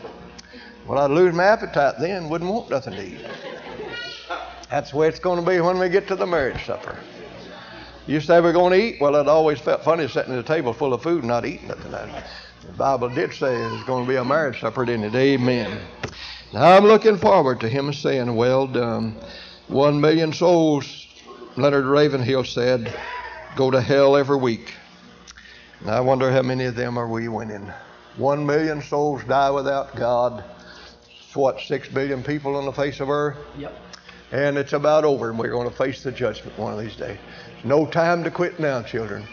[0.88, 3.26] Well, I'd lose my appetite then, wouldn't want nothing to eat.
[4.70, 6.98] That's the way it's going to be when we get to the marriage supper.
[8.08, 9.02] You say we're going to eat?
[9.02, 11.68] Well, it always felt funny sitting at a table full of food and not eating
[11.68, 11.92] nothing.
[11.92, 15.16] The Bible did say it's going to be a marriage supper, didn't it?
[15.16, 15.80] Amen.
[16.54, 19.16] Now I'm looking forward to him saying, Well done.
[19.68, 21.08] One million souls,
[21.58, 22.94] Leonard Ravenhill said,
[23.58, 24.76] go to hell every week.
[25.82, 27.72] And I wonder how many of them are we winning.
[28.16, 30.44] One million souls die without God.
[31.26, 33.38] It's what, six billion people on the face of earth?
[33.58, 33.76] Yep.
[34.32, 37.18] And it's about over, and we're going to face the judgment one of these days.
[37.54, 39.26] There's no time to quit now, children.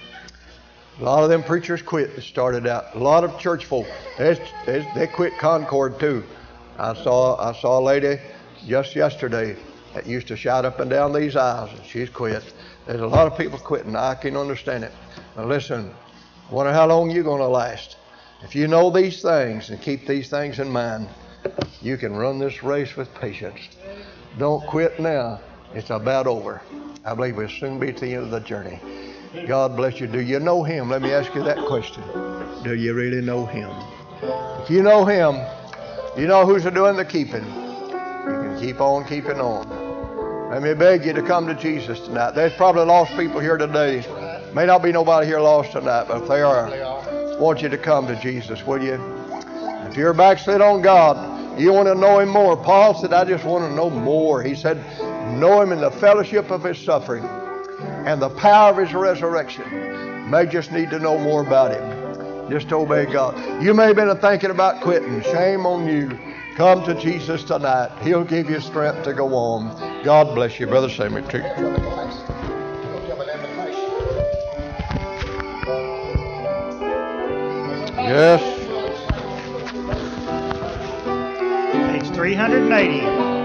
[1.00, 2.94] A lot of them preachers quit that started out.
[2.94, 4.38] A lot of church folk, they,
[4.94, 6.24] they, quit Concord too.
[6.78, 8.20] I saw I saw a lady
[8.66, 9.56] just yesterday
[9.92, 12.44] that used to shout up and down these aisles, and she's quit.
[12.86, 13.96] There's a lot of people quitting.
[13.96, 14.92] I can understand it.
[15.36, 15.92] Now listen,
[16.50, 17.96] I wonder how long you're going to last.
[18.42, 21.08] If you know these things and keep these things in mind,
[21.80, 23.60] you can run this race with patience.
[24.38, 25.40] Don't quit now.
[25.74, 26.60] It's about over.
[27.04, 28.80] I believe we'll soon be at the end of the journey.
[29.46, 30.06] God bless you.
[30.06, 30.90] Do you know Him?
[30.90, 32.02] Let me ask you that question.
[32.62, 33.70] Do you really know Him?
[34.62, 35.40] If you know Him,
[36.16, 37.44] you know who's doing the keeping.
[37.44, 39.83] You can keep on keeping on.
[40.54, 42.36] Let me beg you to come to Jesus tonight.
[42.36, 44.06] There's probably lost people here today.
[44.54, 47.76] May not be nobody here lost tonight, but if they are, I want you to
[47.76, 48.94] come to Jesus, will you?
[49.90, 52.56] If you're backslid on God, you want to know Him more.
[52.56, 54.44] Paul said, I just want to know more.
[54.44, 54.76] He said,
[55.40, 60.30] know Him in the fellowship of His suffering and the power of His resurrection.
[60.30, 62.48] May just need to know more about Him.
[62.48, 63.60] Just obey God.
[63.60, 65.20] You may have been thinking about quitting.
[65.22, 66.16] Shame on you.
[66.56, 67.90] Come to Jesus tonight.
[68.02, 70.04] He'll give you strength to go on.
[70.04, 71.22] God bless you, Brother Sammy.
[78.06, 78.40] Yes.
[81.90, 83.43] Page 380.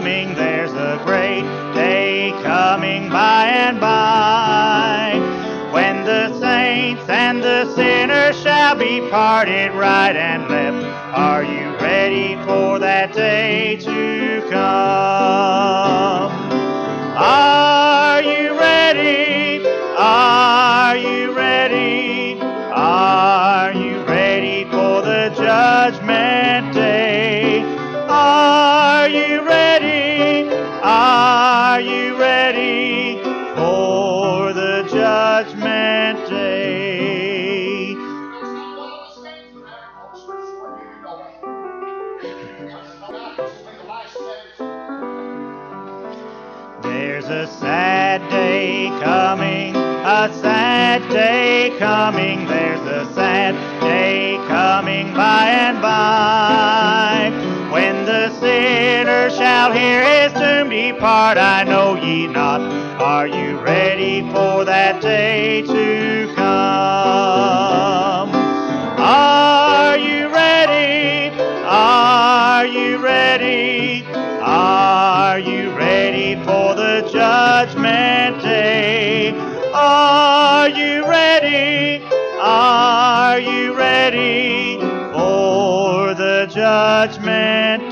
[0.00, 0.34] Coming.
[0.34, 1.42] There's a great
[1.74, 5.12] day coming by and by.
[5.74, 10.86] When the saints and the sinners shall be parted right and left.
[11.14, 14.80] Are you ready for that day to come?
[61.00, 62.60] Depart, I know ye not.
[63.00, 68.28] Are you ready for that day to come?
[69.00, 71.30] Are you ready?
[71.64, 74.04] Are you ready?
[74.42, 79.32] Are you ready for the judgment day?
[79.72, 82.04] Are you ready?
[82.42, 84.78] Are you ready
[85.14, 87.89] for the judgment